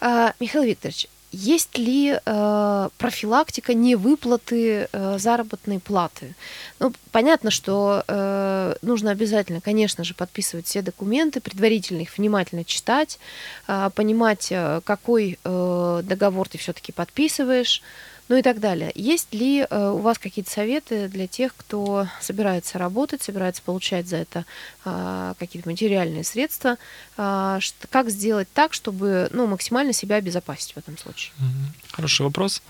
А, 0.00 0.32
Михаил 0.40 0.64
Викторович, 0.64 1.08
есть 1.32 1.76
ли 1.76 2.18
э, 2.24 2.88
профилактика 2.98 3.74
невыплаты 3.74 4.88
э, 4.90 5.18
заработной 5.18 5.80
платы? 5.80 6.34
Ну, 6.78 6.94
понятно, 7.12 7.50
что 7.50 8.04
э, 8.06 8.76
нужно 8.80 9.10
обязательно, 9.10 9.60
конечно 9.60 10.02
же, 10.04 10.14
подписывать 10.14 10.66
все 10.66 10.82
документы, 10.82 11.40
предварительно 11.40 12.00
их 12.02 12.16
внимательно 12.16 12.64
читать, 12.64 13.18
э, 13.68 13.90
понимать, 13.94 14.52
какой 14.84 15.38
э, 15.44 16.00
договор 16.04 16.48
ты 16.48 16.58
все-таки 16.58 16.92
подписываешь, 16.92 17.82
ну 18.28 18.36
и 18.36 18.42
так 18.42 18.58
далее. 18.60 18.90
Есть 18.94 19.32
ли 19.32 19.66
э, 19.68 19.88
у 19.90 19.98
вас 19.98 20.18
какие-то 20.18 20.50
советы 20.50 21.08
для 21.08 21.26
тех, 21.26 21.54
кто 21.56 22.08
собирается 22.20 22.78
работать, 22.78 23.22
собирается 23.22 23.62
получать 23.62 24.08
за 24.08 24.16
это 24.16 24.44
а, 24.84 25.34
какие-то 25.38 25.68
материальные 25.68 26.24
средства, 26.24 26.76
а, 27.16 27.60
как 27.90 28.10
сделать 28.10 28.48
так, 28.52 28.72
чтобы 28.74 29.28
ну, 29.32 29.46
максимально 29.46 29.92
себя 29.92 30.16
обезопасить 30.16 30.72
в 30.72 30.76
этом 30.78 30.98
случае? 30.98 31.32
Хороший 31.92 32.22
вопрос. 32.22 32.62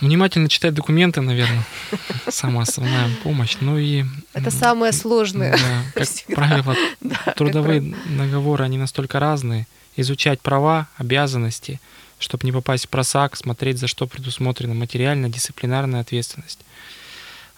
Внимательно 0.00 0.48
читать 0.50 0.74
документы, 0.74 1.22
наверное, 1.22 1.64
самая 2.28 2.62
основная 2.62 3.08
помощь. 3.22 3.56
Ну 3.60 3.78
и 3.78 4.04
Это 4.34 4.50
самое 4.50 4.92
сложное. 4.92 5.52
да, 5.52 5.82
как 5.94 6.08
Всегда. 6.08 6.34
правило, 6.34 6.76
Да, 7.00 7.16
как 7.24 7.34
трудовые 7.36 7.80
правило. 7.80 8.18
договоры, 8.26 8.64
они 8.64 8.76
настолько 8.78 9.20
разные. 9.20 9.66
Изучать 9.96 10.40
права, 10.42 10.88
обязанности, 10.98 11.80
чтобы 12.18 12.44
не 12.46 12.52
попасть 12.52 12.86
в 12.86 12.88
просак, 12.88 13.36
смотреть, 13.36 13.78
за 13.78 13.86
что 13.88 14.06
предусмотрена 14.06 14.74
материальная, 14.74 15.28
дисциплинарная 15.30 16.00
ответственность. 16.00 16.60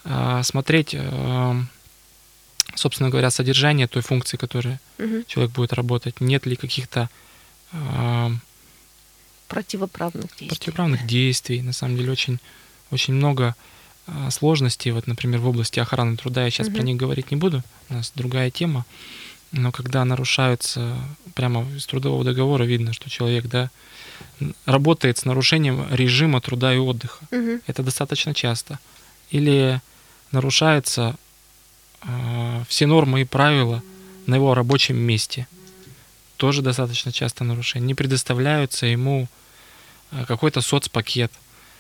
А, 0.05 0.43
Смотреть, 0.43 0.91
э, 0.95 1.63
собственно 2.75 3.11
говоря, 3.11 3.31
содержание 3.31 3.87
той 3.87 4.03
функции, 4.03 4.37
которой 4.37 4.79
Мгм. 4.99 5.25
человек 5.27 5.53
будет 5.53 5.73
работать. 5.73 6.21
Нет 6.21 6.47
ли 6.47 6.57
каких-то 6.57 7.09
э, 7.73 8.31
Противоправных 9.49 10.27
действий. 10.31 10.49
противоправных 10.49 11.07
действий. 11.07 11.63
На 11.63 11.73
самом 11.73 11.97
деле 11.97 12.13
очень, 12.13 12.39
очень 12.91 13.15
много 13.15 13.55
а, 14.07 14.31
сложностей. 14.31 14.91
Вот, 14.91 15.07
например, 15.07 15.41
в 15.41 15.49
области 15.49 15.81
охраны 15.81 16.17
труда 16.17 16.45
я 16.45 16.51
сейчас 16.51 16.69
про 16.69 16.77
Мгм. 16.79 16.85
них 16.87 16.97
говорить 16.97 17.31
не 17.31 17.37
буду. 17.37 17.63
У 17.91 17.95
нас 17.95 18.13
другая 18.15 18.51
тема. 18.51 18.85
Но 19.53 19.73
когда 19.73 20.05
нарушаются 20.05 20.97
прямо 21.35 21.67
из 21.75 21.87
трудового 21.87 22.25
договора, 22.25 22.65
видно, 22.65 22.93
что 22.93 23.09
человек 23.09 23.47
да, 23.47 23.71
работает 24.67 25.19
с 25.19 25.25
нарушением 25.25 25.87
режима 25.91 26.41
труда 26.41 26.75
и 26.75 26.79
отдыха. 26.79 27.25
Мгм. 27.31 27.63
Это 27.67 27.83
достаточно 27.83 28.35
часто. 28.35 28.79
Или 29.31 29.81
нарушаются 30.33 31.17
а, 32.03 32.63
все 32.69 32.87
нормы 32.87 33.23
и 33.23 33.25
правила 33.25 33.83
на 34.27 34.35
его 34.35 34.55
рабочем 34.55 34.97
месте. 34.97 35.47
Тоже 36.37 36.63
достаточно 36.63 37.13
часто 37.13 37.45
нарушение. 37.45 37.87
Не 37.87 37.95
предоставляются 37.95 38.87
ему 38.87 39.29
а, 40.11 40.25
какой-то 40.25 40.61
соцпакет. 40.61 41.33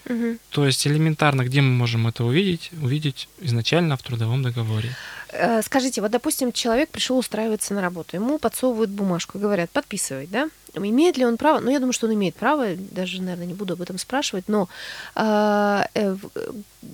Мгм. 0.08 0.38
То 0.50 0.66
есть 0.66 0.86
элементарно, 0.86 1.42
где 1.44 1.60
мы 1.60 1.70
можем 1.70 2.06
это 2.08 2.24
увидеть? 2.24 2.70
Увидеть 2.82 3.28
изначально 3.40 3.96
в 3.96 4.02
трудовом 4.02 4.42
договоре. 4.42 4.94
Э, 5.32 5.62
Скажите, 5.62 6.00
вот, 6.00 6.10
допустим, 6.10 6.52
человек 6.52 6.88
пришел 6.88 7.18
устраиваться 7.18 7.74
на 7.74 7.82
работу, 7.82 8.16
ему 8.16 8.38
подсовывают 8.38 8.90
бумажку 8.90 9.38
говорят, 9.38 9.70
подписывай, 9.70 10.26
да? 10.26 10.48
Имеет 10.86 11.16
ли 11.16 11.24
он 11.24 11.36
право? 11.36 11.60
Ну, 11.60 11.70
я 11.70 11.78
думаю, 11.78 11.92
что 11.92 12.06
он 12.06 12.14
имеет 12.14 12.34
право, 12.34 12.66
даже, 12.76 13.22
наверное, 13.22 13.46
не 13.46 13.54
буду 13.54 13.74
об 13.74 13.82
этом 13.82 13.98
спрашивать, 13.98 14.44
но 14.48 14.68
а, 15.14 15.86
э, 15.94 16.16
э, 16.34 16.48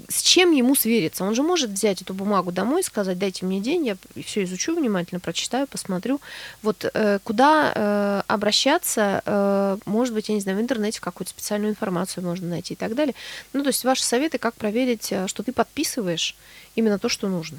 с 0.08 0.22
чем 0.22 0.52
ему 0.52 0.74
свериться? 0.74 1.24
Он 1.24 1.34
же 1.34 1.42
может 1.42 1.70
взять 1.70 2.02
эту 2.02 2.14
бумагу 2.14 2.52
домой 2.52 2.80
и 2.80 2.84
сказать, 2.84 3.18
дайте 3.18 3.44
мне 3.44 3.60
день, 3.60 3.86
я 3.86 3.96
все 4.24 4.44
изучу 4.44 4.74
внимательно, 4.74 5.20
прочитаю, 5.20 5.66
посмотрю. 5.66 6.20
Вот 6.62 6.84
э, 6.92 7.18
куда 7.22 7.72
э, 7.74 8.22
обращаться? 8.26 9.22
Э, 9.26 9.76
Может 9.84 10.14
быть, 10.14 10.28
я 10.28 10.34
не 10.34 10.40
знаю, 10.40 10.58
в 10.58 10.60
интернете 10.60 11.00
какую-то 11.00 11.30
специальную 11.30 11.70
информацию 11.70 12.24
можно 12.24 12.48
найти 12.48 12.74
и 12.74 12.76
так 12.76 12.94
далее. 12.94 13.14
Ну, 13.52 13.62
то 13.62 13.68
есть 13.68 13.84
ваши 13.84 14.02
советы, 14.02 14.38
как 14.38 14.54
проверить, 14.54 15.12
э, 15.12 15.26
что 15.28 15.42
ты 15.42 15.52
подписываешь 15.52 16.34
именно 16.74 16.98
то, 16.98 17.08
что 17.08 17.28
нужно. 17.28 17.58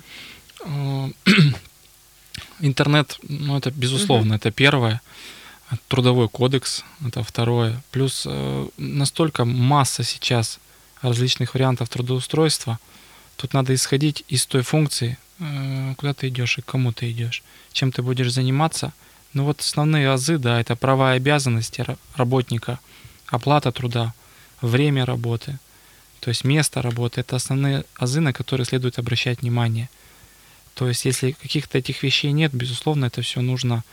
Э, 0.66 1.08
Интернет, 2.60 3.20
ну 3.24 3.58
это 3.58 3.72
безусловно, 3.72 4.36
это 4.36 4.52
первое. 4.52 5.02
Трудовой 5.88 6.30
кодекс, 6.30 6.84
это 7.06 7.24
второе. 7.24 7.82
Плюс 7.92 8.24
э, 8.28 8.68
настолько 8.78 9.46
масса 9.46 10.04
сейчас 10.04 10.60
различных 11.02 11.54
вариантов 11.54 11.90
трудоустройства. 11.90 12.80
Тут 13.36 13.54
надо 13.54 13.74
исходить 13.74 14.24
из 14.28 14.46
той 14.46 14.62
функции, 14.62 15.18
э, 15.40 15.96
куда 15.98 16.14
ты 16.14 16.28
идешь 16.28 16.60
и 16.60 16.62
к 16.62 16.66
кому 16.66 16.94
ты 16.94 17.12
идешь, 17.12 17.44
чем 17.72 17.92
ты 17.92 18.04
будешь 18.04 18.32
заниматься. 18.32 18.94
Ну 19.34 19.44
вот 19.44 19.60
основные 19.60 20.12
азы, 20.12 20.38
да, 20.38 20.62
это 20.62 20.76
права 20.76 21.14
и 21.14 21.18
обязанности 21.18 21.82
ра- 21.82 21.98
работника, 22.16 22.80
оплата 23.28 23.72
труда, 23.72 24.14
время 24.62 25.04
работы, 25.04 25.58
то 26.20 26.30
есть 26.30 26.44
место 26.44 26.82
работы. 26.82 27.22
Это 27.22 27.36
основные 27.36 27.86
азы, 27.96 28.20
на 28.22 28.34
которые 28.34 28.66
следует 28.66 29.00
обращать 29.00 29.42
внимание. 29.42 29.90
То 30.76 30.88
есть, 30.88 31.06
если 31.06 31.32
каких-то 31.32 31.78
этих 31.78 32.04
вещей 32.04 32.32
нет, 32.32 32.54
безусловно, 32.54 33.06
это 33.06 33.22
все 33.22 33.42
нужно 33.42 33.84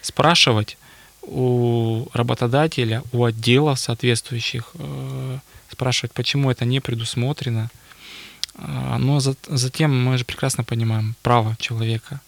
спрашивать 0.00 0.78
у 1.26 2.06
работодателя, 2.12 3.02
у 3.12 3.24
отделов 3.24 3.78
соответствующих, 3.78 4.70
э, 4.74 5.38
спрашивать, 5.70 6.12
почему 6.12 6.50
это 6.50 6.64
не 6.64 6.80
предусмотрено. 6.80 7.68
А, 8.54 8.98
Но 8.98 9.20
за- 9.20 9.36
затем 9.48 9.90
мы 10.04 10.16
же 10.18 10.24
прекрасно 10.24 10.64
понимаем 10.64 11.14
право 11.22 11.56
человека, 11.58 12.20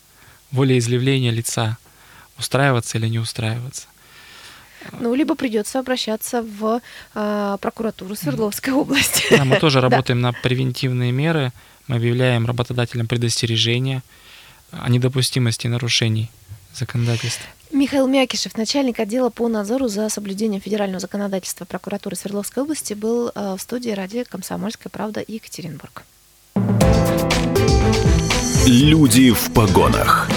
волеизъявление 0.53 1.31
лица, 1.33 1.79
устраиваться 2.39 2.99
или 2.99 3.09
не 3.09 3.19
устраиваться. 3.19 3.87
Ну, 5.01 5.15
либо 5.15 5.35
придется 5.35 5.79
обращаться 5.81 6.43
в 6.43 6.81
а, 7.15 7.57
прокуратуру 7.59 8.15
Свердловской 8.15 8.73
области. 8.73 9.25
Да, 9.31 9.45
мы 9.45 9.57
тоже 9.57 9.81
работаем 9.89 10.21
на 10.21 10.33
превентивные 10.33 11.13
меры. 11.13 11.53
Мы 11.87 11.97
объявляем 11.97 12.47
работодателям 12.47 13.07
предостережения 13.07 14.03
о 14.71 14.89
недопустимости 14.91 15.67
нарушений 15.69 16.31
законодательства. 16.75 17.47
Михаил 17.71 18.07
Мякишев, 18.07 18.57
начальник 18.57 18.99
отдела 18.99 19.29
по 19.29 19.47
надзору 19.49 19.89
за 19.89 20.09
соблюдением 20.09 20.61
федерального 20.61 21.01
законодательства 21.01 21.67
прокуратуры 21.67 22.17
Свердловской 22.17 22.63
области, 22.63 22.95
был 22.95 23.31
а, 23.35 23.57
в 23.57 23.61
студии 23.61 23.91
ради 23.91 24.25
«Комсомольская 24.25 24.91
правда» 24.91 25.23
Екатеринбург. 25.27 26.05
Люди 28.67 29.33
в 29.33 29.53
погонах. 29.53 30.29